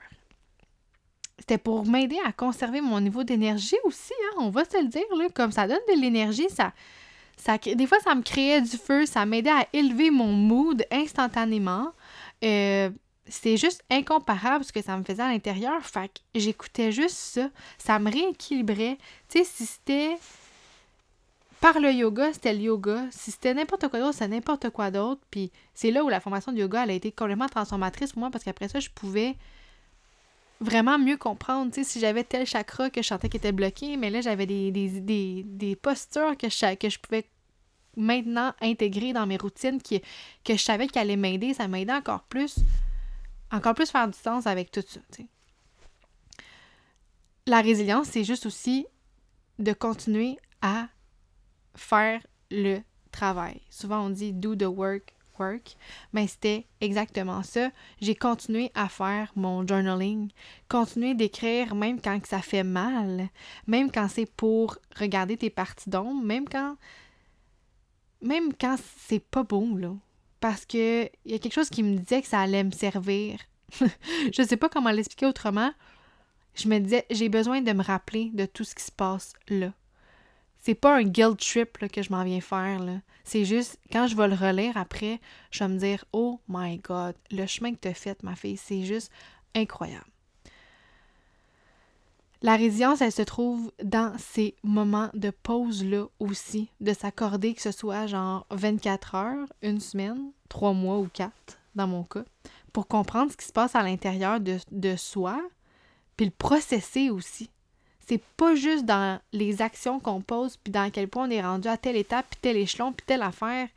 [1.39, 5.05] C'était pour m'aider à conserver mon niveau d'énergie aussi, hein, on va se le dire.
[5.17, 6.73] Là, comme ça donne de l'énergie, ça,
[7.37, 11.93] ça, des fois, ça me créait du feu, ça m'aidait à élever mon mood instantanément.
[12.45, 12.91] Euh,
[13.29, 15.85] c'est juste incomparable ce que ça me faisait à l'intérieur.
[15.85, 17.51] Fait que j'écoutais juste ça.
[17.79, 18.99] Ça me rééquilibrait.
[19.29, 20.17] Tu sais, si c'était
[21.61, 23.05] par le yoga, c'était le yoga.
[23.11, 25.21] Si c'était n'importe quoi d'autre, c'était n'importe quoi d'autre.
[25.31, 28.31] Puis c'est là où la formation de yoga, elle a été complètement transformatrice pour moi
[28.31, 29.37] parce qu'après ça, je pouvais
[30.61, 31.73] vraiment mieux comprendre.
[31.75, 35.43] Si j'avais tel chakra que je sentais qui était bloqué, mais là, j'avais des, des,
[35.45, 37.29] des, postures que je, pouvais
[37.97, 39.97] maintenant intégrer dans mes routines que
[40.49, 41.55] je savais qu'elle allait m'aider.
[41.55, 42.57] Ça m'aidait encore plus
[43.53, 45.01] encore plus faire du sens avec tout ça.
[47.47, 48.87] La résilience, c'est juste aussi
[49.59, 50.89] de continuer à
[51.77, 52.21] faire
[52.51, 52.81] le
[53.13, 53.61] travail.
[53.71, 55.77] Souvent, on dit do the work, work,
[56.13, 57.71] mais c'était exactement ça.
[58.01, 60.31] J'ai continué à faire mon journaling,
[60.69, 63.29] continuer d'écrire même quand ça fait mal,
[63.67, 66.77] même quand c'est pour regarder tes parties d'ombre, même quand
[68.23, 69.93] même quand c'est pas beau là
[70.41, 73.41] parce que il y a quelque chose qui me disait que ça allait me servir.
[73.81, 75.73] je sais pas comment l'expliquer autrement.
[76.55, 79.73] Je me disais, j'ai besoin de me rappeler de tout ce qui se passe là.
[80.67, 82.81] C'est pas un guilt trip que je m'en viens faire.
[83.23, 85.21] C'est juste, quand je vais le relire après,
[85.53, 88.57] je vais me dire, oh my God, le chemin que tu as fait, ma fille,
[88.57, 89.13] c'est juste
[89.55, 90.11] incroyable.
[92.43, 97.71] La résilience, elle se trouve dans ces moments de pause-là aussi, de s'accorder que ce
[97.71, 102.25] soit genre 24 heures, une semaine, trois mois ou quatre, dans mon cas,
[102.73, 105.41] pour comprendre ce qui se passe à l'intérieur de, de soi,
[106.17, 107.51] puis le processer aussi.
[108.09, 111.67] C'est pas juste dans les actions qu'on pose, puis dans quel point on est rendu
[111.67, 113.69] à telle étape, puis tel échelon, puis telle affaire.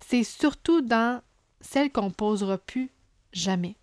[0.00, 1.22] C'est surtout dans
[1.60, 2.90] celle qu'on posera plus
[3.32, 3.76] jamais.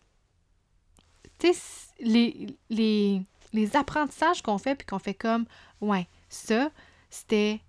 [1.39, 1.61] Tu sais,
[1.99, 3.21] les, les,
[3.51, 5.45] les apprentissages qu'on fait, puis qu'on fait comme,
[5.81, 6.69] ouais, ça,
[7.09, 7.59] c'était,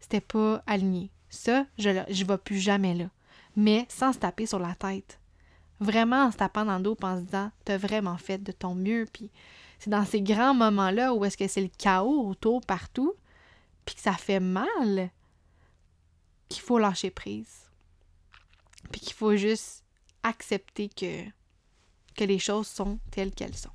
[0.00, 1.10] c'était pas aligné.
[1.28, 3.06] Ça, je ne vais plus jamais là.
[3.54, 5.20] Mais sans se taper sur la tête.
[5.78, 8.74] Vraiment en se tapant dans le dos, en se disant, t'as vraiment fait de ton
[8.74, 9.06] mieux.
[9.12, 9.30] Puis
[9.80, 13.14] c'est dans ces grands moments-là où est-ce que c'est le chaos autour, partout,
[13.84, 15.10] puis que ça fait mal,
[16.48, 17.68] qu'il faut lâcher prise.
[18.92, 19.82] Puis qu'il faut juste
[20.22, 21.24] accepter que,
[22.14, 23.70] que les choses sont telles qu'elles sont.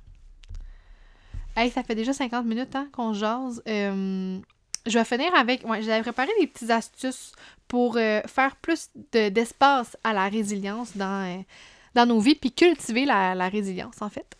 [1.56, 3.62] Hey, ça fait déjà 50 minutes hein, qu'on jase.
[3.66, 4.38] Euh,
[4.86, 5.66] je vais finir avec.
[5.66, 7.32] Ouais, j'avais préparé des petites astuces
[7.66, 11.42] pour euh, faire plus d'espace à la résilience dans, euh,
[11.94, 14.36] dans nos vies, puis cultiver la, résilience, en fait.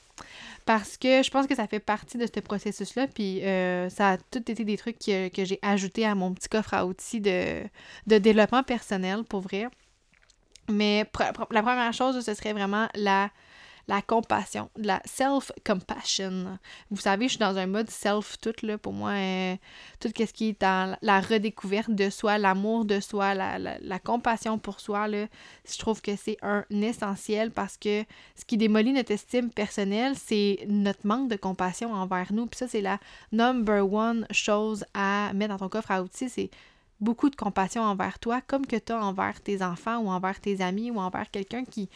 [0.67, 3.41] Parce que je pense que ça fait partie de ce processus-là, puis
[3.89, 6.85] ça a tout été des trucs que, que j'ai ajoutés à mon petit coffre à
[6.85, 7.63] outils de,
[8.07, 9.69] de développement personnel, pour vrai.
[10.69, 11.09] Mais
[11.51, 13.31] la première chose, ce serait vraiment la
[13.89, 16.59] la compassion, la self-compassion.
[16.91, 19.57] Vous savez, je suis dans un mode self tout, là, pour moi, euh,
[20.01, 24.59] tout ce qui est dans la redécouverte de soi, l'amour de soi, la, la, compassion
[24.59, 25.27] pour soi, là,
[25.71, 30.67] je trouve que c'est un essentiel parce que ce qui démolit notre estime personnelle, c'est
[30.69, 32.47] notre manque de compassion envers nous.
[32.47, 32.99] Puis ça, c'est la
[33.31, 36.51] number one chose à mettre dans ton coffre à outils, c'est
[37.01, 40.61] beaucoup de compassion envers toi, comme que tu as envers tes enfants ou envers tes
[40.63, 41.89] amis ou envers quelqu'un qui,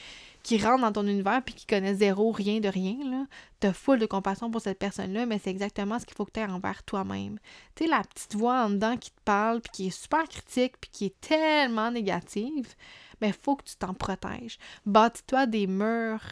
[0.42, 3.26] qui rentre dans ton univers puis qui connaît zéro, rien de rien.
[3.60, 6.32] Tu as full de compassion pour cette personne-là, mais c'est exactement ce qu'il faut que
[6.32, 7.38] tu aies envers toi-même.
[7.74, 10.74] Tu sais, la petite voix en dedans qui te parle puis qui est super critique
[10.80, 12.74] puis qui est tellement négative,
[13.20, 14.58] mais il faut que tu t'en protèges.
[14.86, 16.22] Bâtis-toi des murs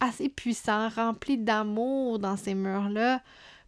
[0.00, 3.22] assez puissants, remplis d'amour dans ces murs-là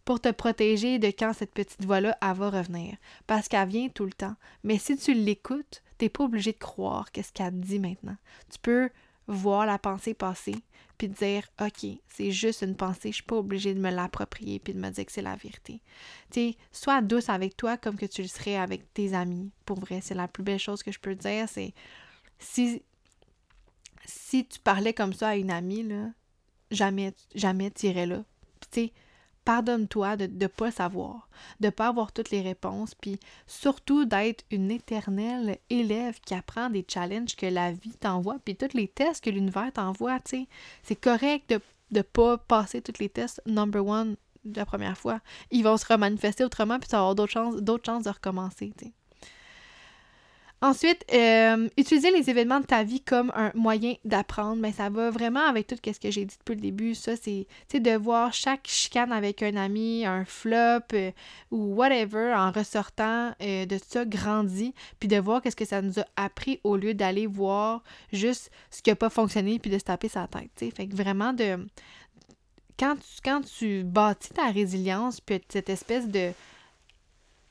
[0.07, 2.95] pour te protéger de quand cette petite voix-là, va revenir.
[3.27, 4.35] Parce qu'elle vient tout le temps.
[4.63, 8.15] Mais si tu l'écoutes, t'es pas obligé de croire qu'est-ce qu'elle dit maintenant.
[8.49, 8.89] Tu peux
[9.27, 10.55] voir la pensée passer,
[10.97, 14.73] puis dire, OK, c'est juste une pensée, je suis pas obligée de me l'approprier, puis
[14.73, 15.81] de me dire que c'est la vérité.
[16.31, 19.51] Tu sais, sois douce avec toi comme que tu le serais avec tes amis.
[19.65, 21.73] Pour vrai, c'est la plus belle chose que je peux te dire, c'est
[22.39, 22.81] si,
[24.05, 26.09] si tu parlais comme ça à une amie, là,
[26.71, 28.23] jamais, jamais tu irais là.
[28.71, 28.93] Tu sais,
[29.47, 31.29] Pardonne-toi de ne pas savoir,
[31.61, 36.69] de ne pas avoir toutes les réponses, puis surtout d'être une éternelle élève qui apprend
[36.69, 40.19] des challenges que la vie t'envoie, puis tous les tests que l'univers t'envoie.
[40.83, 45.21] C'est correct de ne pas passer tous les tests number one la première fois.
[45.49, 48.73] Ils vont se remanifester autrement, puis tu vas avoir d'autres chances, chances de recommencer.
[50.59, 55.11] Ensuite, euh, utiliser les événements de ta vie comme un moyen d'apprendre, mais ça va
[55.11, 56.95] vraiment avec tout ce que j'ai dit depuis le début.
[56.95, 57.45] Ça, c'est
[57.79, 61.11] de voir chaque chicane avec un ami, un flop euh,
[61.51, 65.99] ou whatever en ressortant euh, de ça grandi, puis de voir qu'est-ce que ça nous
[65.99, 69.83] a appris au lieu d'aller voir juste ce qui n'a pas fonctionné puis de se
[69.83, 70.49] taper sa tête.
[70.55, 70.71] T'sais.
[70.71, 71.67] Fait que vraiment de.
[72.79, 76.31] Quand tu, quand tu bâtis ta résilience, puis cette espèce de,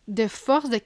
[0.08, 0.78] de force de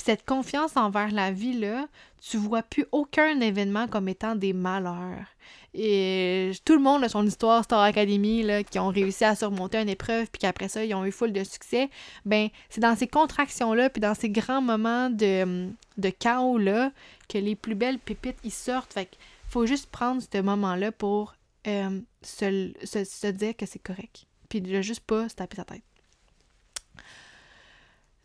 [0.00, 1.86] caractère-là, cette confiance envers la vie, là,
[2.20, 5.26] tu vois plus aucun événement comme étant des malheurs.
[5.72, 9.78] Et tout le monde a son histoire Star Academy, là, qui ont réussi à surmonter
[9.78, 11.88] une épreuve, puis qu'après ça, ils ont eu full de succès.
[12.24, 16.92] Ben, c'est dans ces contractions-là, puis dans ces grands moments de, de chaos-là,
[17.28, 18.92] que les plus belles pépites, ils sortent.
[18.92, 21.34] Fait qu'il faut juste prendre ce moment-là pour
[21.66, 24.26] euh, se, se, se dire que c'est correct.
[24.48, 25.82] Puis de juste pas se taper sa tête.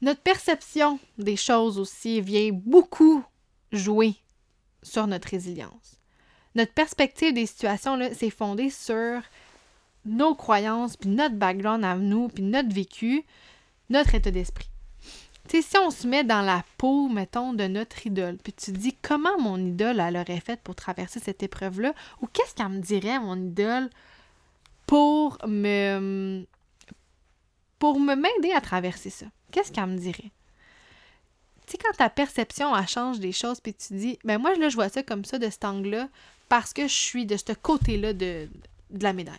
[0.02, 3.24] Notre perception des choses aussi vient beaucoup
[3.72, 4.16] jouer
[4.84, 6.00] sur notre résilience.
[6.54, 9.22] Notre perspective des situations, c'est fondé sur
[10.06, 13.24] nos croyances, puis notre background à nous, puis notre vécu,
[13.90, 14.70] notre état d'esprit.
[15.48, 18.96] Tu si on se met dans la peau, mettons, de notre idole, puis tu dis
[19.02, 23.20] comment mon idole elle aurait fait pour traverser cette épreuve-là, ou qu'est-ce qu'elle me dirait,
[23.20, 23.90] mon idole,
[24.88, 26.46] pour me
[27.78, 29.26] pour me m'aider à traverser ça?
[29.52, 30.32] Qu'est-ce qu'elle me dirait?
[31.66, 34.70] Tu sais, quand ta perception, elle change des choses, puis tu dis, ben moi, là,
[34.70, 36.10] je vois ça comme ça, de cet angle-là,
[36.48, 38.48] parce que je suis de ce côté-là de,
[38.92, 39.36] de la médaille.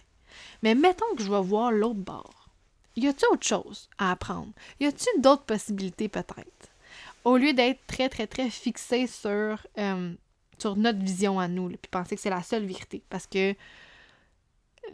[0.63, 2.49] Mais mettons que je vais voir l'autre bord.
[2.97, 4.53] Y a-t-il autre chose à apprendre?
[4.81, 6.71] Y a-t-il d'autres possibilités, peut-être?
[7.25, 10.15] Au lieu d'être très, très, très fixé sur, euh,
[10.59, 13.03] sur notre vision à nous, puis penser que c'est la seule vérité.
[13.11, 13.55] Parce que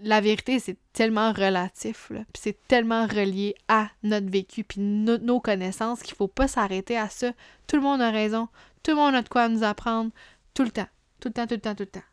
[0.03, 6.03] la vérité, c'est tellement relatif, puis c'est tellement relié à notre vécu, puis nos connaissances
[6.03, 7.33] qu'il faut pas s'arrêter à ça.
[7.67, 8.49] Tout le monde a raison,
[8.83, 10.11] tout le monde a de quoi nous apprendre,
[10.55, 10.89] tout le temps,
[11.21, 12.12] tout le temps, tout le temps, tout le temps.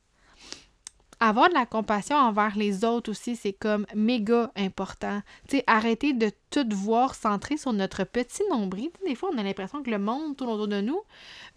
[1.22, 5.22] Avoir de la compassion envers les autres aussi, c'est comme méga important.
[5.50, 8.90] Tu arrêter de tout voir centré sur notre petit nombril.
[9.06, 11.02] Des fois, on a l'impression que le monde tourne autour de nous,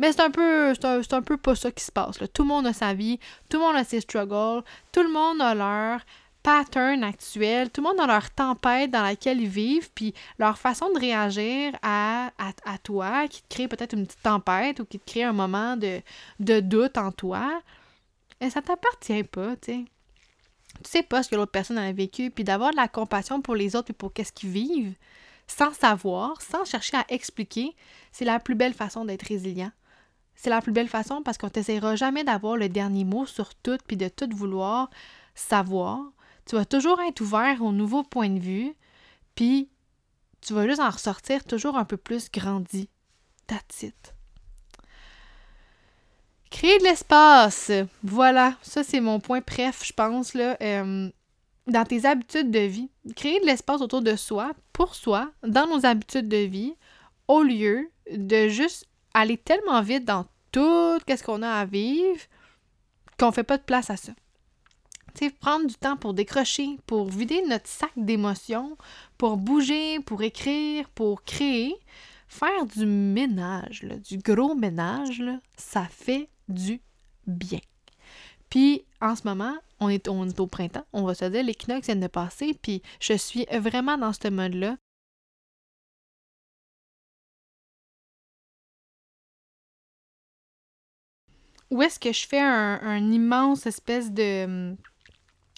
[0.00, 2.18] mais c'est un peu c'est un, peu pas ça qui se passe.
[2.34, 5.40] Tout le monde a sa vie, tout le monde a ses struggles, tout le monde
[5.40, 6.00] a leur
[6.42, 10.92] pattern actuel, tout le monde a leur tempête dans laquelle ils vivent, puis leur façon
[10.92, 12.32] de réagir à,
[12.64, 15.76] à, toi, qui te crée peut-être une petite tempête ou qui te crée un moment
[15.76, 16.00] de,
[16.40, 17.62] de doute en toi,
[18.42, 19.84] et ça t'appartient pas, tu sais.
[20.84, 23.54] Tu sais pas ce que l'autre personne a vécu, puis d'avoir de la compassion pour
[23.54, 24.94] les autres et pour qu'est-ce qu'ils vivent,
[25.46, 27.76] sans savoir, sans chercher à expliquer,
[28.10, 29.70] c'est la plus belle façon d'être résilient.
[30.34, 33.78] C'est la plus belle façon parce qu'on t'essayera jamais d'avoir le dernier mot sur tout,
[33.86, 34.90] puis de tout vouloir
[35.36, 36.00] savoir.
[36.44, 38.74] Tu vas toujours être ouvert aux nouveaux points de vue,
[39.36, 39.70] puis
[40.40, 42.88] tu vas juste en ressortir toujours un peu plus grandi.
[43.46, 44.11] That's.
[46.52, 47.72] Créer de l'espace.
[48.04, 50.56] Voilà, ça c'est mon point préf, je pense, là.
[50.60, 51.10] Euh,
[51.66, 52.90] dans tes habitudes de vie.
[53.16, 56.74] Créer de l'espace autour de soi, pour soi, dans nos habitudes de vie,
[57.26, 62.20] au lieu de juste aller tellement vite dans tout ce qu'on a à vivre
[63.18, 64.12] qu'on fait pas de place à ça.
[65.14, 68.76] sais, prendre du temps pour décrocher, pour vider notre sac d'émotions,
[69.16, 71.74] pour bouger, pour écrire, pour créer,
[72.28, 75.22] faire du ménage, du gros ménage,
[75.56, 76.80] ça fait du
[77.26, 77.60] bien.
[78.50, 81.86] Puis en ce moment, on est, on est au printemps, on va se dire, l'équinoxe
[81.86, 84.76] vient de passer, puis je suis vraiment dans ce mode-là.
[91.70, 94.76] Où est-ce que je fais un, immense espèce de,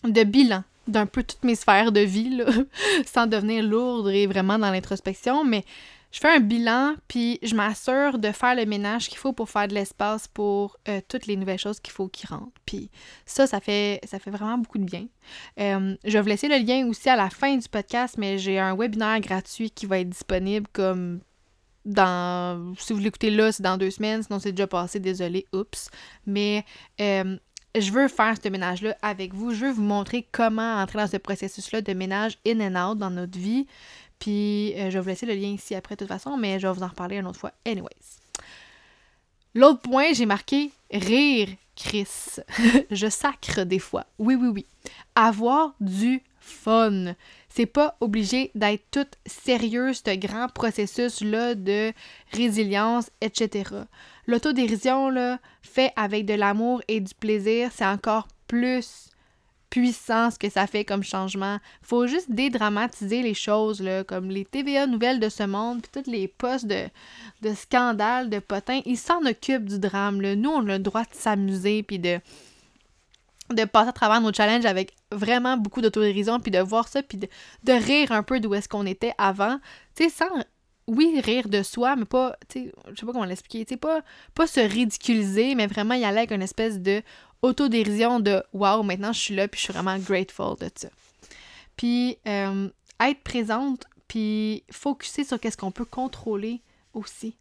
[0.05, 2.41] de bilan d'un peu toutes mes sphères de vie,
[3.07, 5.64] sans devenir lourde et vraiment dans l'introspection, mais
[6.14, 9.66] je fais un bilan, puis je m'assure de faire le ménage qu'il faut pour faire
[9.66, 12.52] de l'espace pour euh, toutes les nouvelles choses qu'il faut qui rentrent.
[12.64, 12.88] Puis
[13.26, 15.08] ça, ça fait, ça fait vraiment beaucoup de bien.
[15.58, 18.60] Euh, je vais vous laisser le lien aussi à la fin du podcast, mais j'ai
[18.60, 21.18] un webinaire gratuit qui va être disponible comme
[21.84, 22.76] dans...
[22.78, 25.90] Si vous l'écoutez là, c'est dans deux semaines, sinon c'est déjà passé, désolé, oups.
[26.26, 26.64] Mais...
[27.00, 27.36] Euh,
[27.76, 29.52] je veux faire ce ménage-là avec vous.
[29.52, 33.10] Je veux vous montrer comment entrer dans ce processus-là de ménage in and out dans
[33.10, 33.66] notre vie.
[34.24, 36.66] Puis euh, je vais vous laisser le lien ici après de toute façon, mais je
[36.66, 37.52] vais vous en reparler une autre fois.
[37.66, 38.22] Anyways.
[39.54, 42.08] L'autre point, j'ai marqué rire, Chris.
[42.90, 44.06] je sacre des fois.
[44.18, 44.66] Oui, oui, oui.
[45.14, 47.14] Avoir du fun.
[47.50, 51.92] C'est pas obligé d'être toute sérieux, ce grand processus-là de
[52.32, 53.72] résilience, etc.
[54.26, 59.10] L'autodérision, là, fait avec de l'amour et du plaisir, c'est encore plus
[59.74, 61.58] puissant ce que ça fait comme changement.
[61.82, 66.28] Faut juste dédramatiser les choses, comme les TVA nouvelles de ce monde, puis tous les
[66.28, 66.84] postes de,
[67.42, 68.82] de scandales, de potins.
[68.86, 70.22] Ils s'en occupent du drame.
[70.22, 72.20] Nous, on a le droit de s'amuser, puis de
[73.50, 77.18] de passer à travers nos challenges avec vraiment beaucoup d'autodérision, puis de voir ça, puis
[77.18, 77.28] de,
[77.64, 79.58] de rire un peu d'où est-ce qu'on était avant.
[79.94, 80.44] Tu sais, sans
[80.86, 83.76] oui, rire de soi, mais pas, tu sais, je sais pas comment l'expliquer, tu sais,
[83.76, 84.02] pas,
[84.34, 87.02] pas se ridiculiser, mais vraiment y aller avec une espèce de
[87.45, 90.88] autodérision de wow, maintenant je suis là, puis je suis vraiment grateful de ça.
[91.76, 92.68] Puis euh,
[93.01, 96.62] être présente, puis focuser sur qu'est-ce qu'on peut contrôler
[96.95, 97.36] aussi.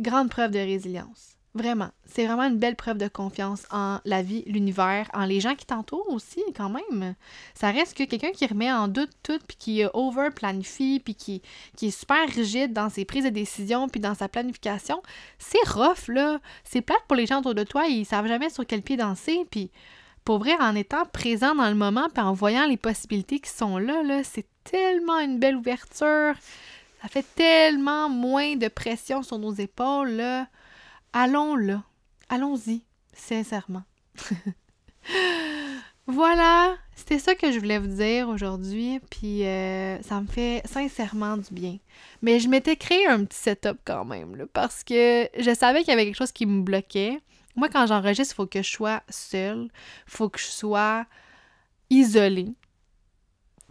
[0.00, 1.36] Grande preuve de résilience.
[1.56, 1.90] Vraiment.
[2.04, 5.64] C'est vraiment une belle preuve de confiance en la vie, l'univers, en les gens qui
[5.64, 7.14] t'entourent aussi, quand même.
[7.54, 11.42] Ça reste que quelqu'un qui remet en doute tout, puis qui over-planifie, puis qui,
[11.76, 15.00] qui est super rigide dans ses prises de décision, puis dans sa planification,
[15.38, 16.40] c'est rough, là.
[16.64, 19.46] C'est plate pour les gens autour de toi, ils savent jamais sur quel pied danser,
[19.48, 19.70] puis
[20.24, 23.78] pour vrai, en étant présent dans le moment, puis en voyant les possibilités qui sont
[23.78, 26.34] là, là, c'est tellement une belle ouverture.
[27.00, 30.48] Ça fait tellement moins de pression sur nos épaules, là.
[31.16, 31.84] Allons là.
[32.28, 33.84] Allons-y, sincèrement.
[36.08, 41.36] voilà, c'était ça que je voulais vous dire aujourd'hui, puis euh, ça me fait sincèrement
[41.36, 41.78] du bien.
[42.20, 45.92] Mais je m'étais créé un petit setup quand même, parce que je savais qu'il y
[45.92, 47.20] avait quelque chose qui me bloquait.
[47.54, 49.68] Moi, quand j'enregistre, il faut que je sois seule,
[50.08, 51.06] faut que je sois
[51.90, 52.54] isolée.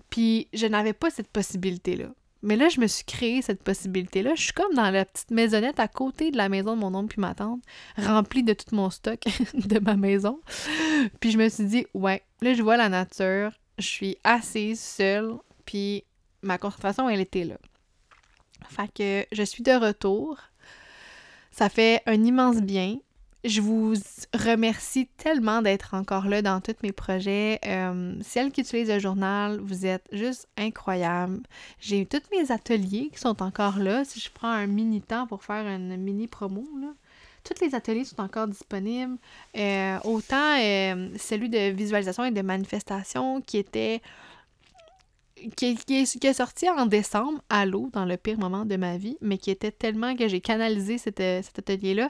[0.10, 2.08] Puis je n'avais pas cette possibilité-là.
[2.44, 4.36] Mais là, je me suis créé cette possibilité-là.
[4.36, 7.08] Je suis comme dans la petite maisonnette à côté de la maison de mon oncle
[7.08, 7.62] puis ma tante,
[7.98, 9.22] remplie de tout mon stock
[9.54, 10.42] de ma maison.
[11.22, 15.36] Puis je me suis dit, ouais, là, je vois la nature, je suis assise seule,
[15.66, 16.04] puis
[16.42, 17.56] ma concentration, elle était là.
[18.68, 20.38] Fait que je suis de retour.
[21.52, 22.98] Ça fait un immense bien.
[23.44, 23.94] Je vous
[24.34, 27.60] remercie tellement d'être encore là dans tous mes projets.
[27.66, 31.42] Euh, celles qui utilisent le journal, vous êtes juste incroyables.
[31.82, 34.06] J'ai tous mes ateliers qui sont encore là.
[34.06, 36.94] Si je prends un mini temps pour faire une mini promo, là,
[37.44, 39.18] tous les ateliers sont encore disponibles.
[39.58, 44.02] Euh, autant euh, celui de visualisation et de manifestation qui était
[45.58, 49.18] qui, qui, est, sorti en décembre à l'eau, dans le pire moment de ma vie,
[49.20, 52.10] mais qui était tellement que j'ai canalisé cet atelier-là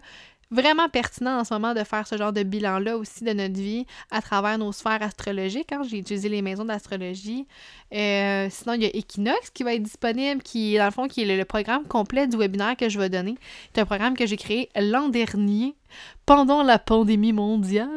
[0.54, 3.86] vraiment pertinent en ce moment de faire ce genre de bilan-là aussi de notre vie
[4.12, 5.72] à travers nos sphères astrologiques.
[5.72, 5.82] Hein.
[5.90, 7.48] J'ai utilisé les maisons d'astrologie.
[7.94, 11.24] Euh, sinon, il y a Equinox qui va être disponible, qui, dans le fond, qui
[11.24, 13.36] est le, programme complet du webinaire que je vais donner.
[13.74, 15.76] C'est un programme que j'ai créé l'an dernier,
[16.26, 17.90] pendant la pandémie mondiale.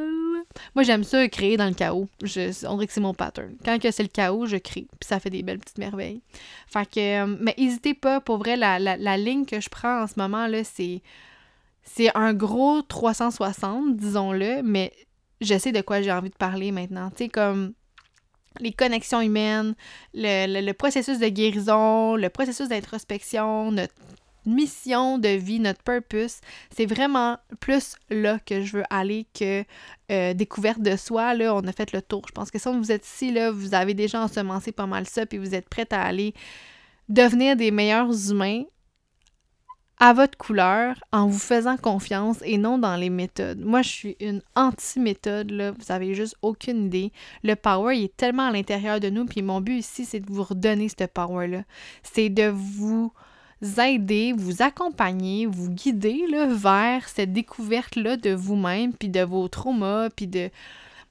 [0.74, 2.08] Moi, j'aime ça créer dans le chaos.
[2.22, 3.54] Je, on dirait que c'est mon pattern.
[3.64, 4.86] Quand c'est le chaos, je crée.
[4.98, 6.22] Puis ça fait des belles petites merveilles.
[6.66, 10.02] Fait que, euh, mais n'hésitez pas, pour vrai, la, la, la ligne que je prends
[10.02, 11.02] en ce moment, là, c'est
[11.86, 14.92] c'est un gros 360, disons-le, mais
[15.40, 17.10] je sais de quoi j'ai envie de parler maintenant.
[17.10, 17.72] Tu sais, comme
[18.60, 19.74] les connexions humaines,
[20.12, 23.94] le, processus de guérison, le processus d'introspection, notre
[24.46, 26.40] mission de vie, notre purpose,
[26.74, 29.64] c'est vraiment plus là que je veux aller que
[30.10, 31.34] euh, découverte de soi.
[31.34, 32.22] Là, on a fait le tour.
[32.28, 35.26] Je pense que si vous êtes ici, là, vous avez déjà ensemencé pas mal ça,
[35.26, 36.32] puis vous êtes prête à aller
[37.08, 38.62] devenir des meilleurs humains
[39.98, 43.60] à votre couleur en vous faisant confiance et non dans les méthodes.
[43.60, 45.50] Moi, je suis une anti-méthode.
[45.52, 47.12] Vous avez juste aucune idée.
[47.42, 49.24] Le power, il est tellement à l'intérieur de nous.
[49.24, 51.62] Puis mon but ici, c'est de vous redonner ce power-là.
[52.02, 53.12] C'est de vous
[53.78, 60.10] aider, vous accompagner, vous guider là, vers cette découverte-là de vous-même, puis de vos traumas,
[60.10, 60.50] puis de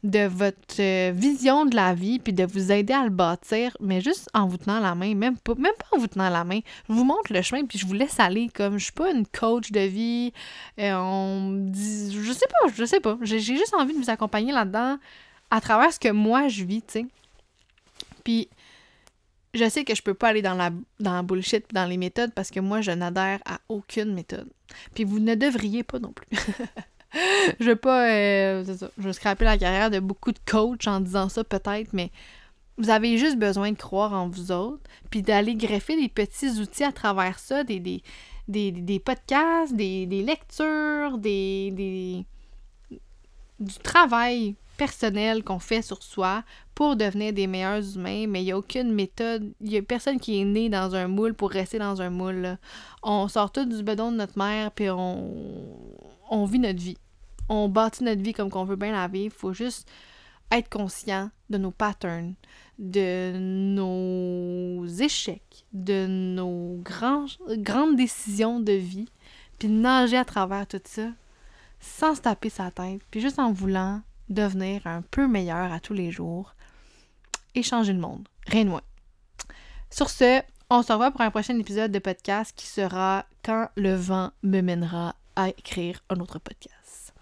[0.05, 4.01] de votre euh, vision de la vie, puis de vous aider à le bâtir, mais
[4.01, 6.59] juste en vous tenant la main, même pas, même pas en vous tenant la main.
[6.87, 8.49] Je vous montre le chemin, puis je vous laisse aller.
[8.53, 10.31] Comme je suis pas une coach de vie,
[10.79, 13.17] euh, on je sais pas, je sais pas.
[13.21, 14.97] J'ai juste envie de vous accompagner là-dedans
[15.49, 17.05] à travers ce que moi je vis, tu sais.
[18.23, 18.49] Puis
[19.55, 22.33] je sais que je peux pas aller dans la, dans la bullshit dans les méthodes
[22.33, 24.49] parce que moi, je n'adhère à aucune méthode.
[24.93, 26.27] Puis vous ne devriez pas non plus.
[27.59, 28.09] je veux pas.
[28.09, 28.63] Euh,
[28.97, 32.11] je veux scraper la carrière de beaucoup de coachs en disant ça, peut-être, mais
[32.77, 36.83] vous avez juste besoin de croire en vous autres, puis d'aller greffer des petits outils
[36.83, 38.03] à travers ça, des, des,
[38.47, 42.25] des, des podcasts, des, des lectures, des, des,
[43.59, 48.51] du travail personnel qu'on fait sur soi pour devenir des meilleurs humains, mais il n'y
[48.51, 51.79] a aucune méthode, il n'y a personne qui est né dans un moule pour rester
[51.79, 52.57] dans un moule.
[53.03, 55.33] On sort tout du bedon de notre mère, puis on,
[56.29, 56.97] on vit notre vie
[57.49, 59.35] on bâtit notre vie comme qu'on veut bien la vivre.
[59.35, 59.87] Faut juste
[60.51, 62.35] être conscient de nos patterns,
[62.77, 69.09] de nos échecs, de nos grandes décisions de vie,
[69.57, 71.09] puis nager à travers tout ça
[71.79, 75.93] sans se taper sa tête, puis juste en voulant devenir un peu meilleur à tous
[75.93, 76.55] les jours
[77.53, 78.27] et changer le monde.
[78.47, 78.81] Rien de moins.
[79.89, 83.95] Sur ce, on se revoit pour un prochain épisode de podcast qui sera Quand le
[83.95, 87.13] vent me mènera à écrire un autre podcast.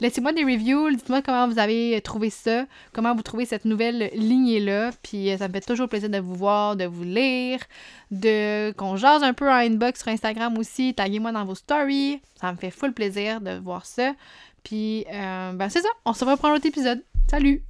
[0.00, 4.90] Laissez-moi des reviews, dites-moi comment vous avez trouvé ça, comment vous trouvez cette nouvelle lignée-là,
[5.02, 7.60] puis euh, ça me fait toujours plaisir de vous voir, de vous lire,
[8.10, 12.52] de qu'on jase un peu en inbox sur Instagram aussi, taguez-moi dans vos stories, ça
[12.52, 14.14] me fait full plaisir de voir ça.
[14.64, 17.04] Puis, ben c'est ça, on se revoit pour un autre épisode.
[17.30, 17.64] Salut!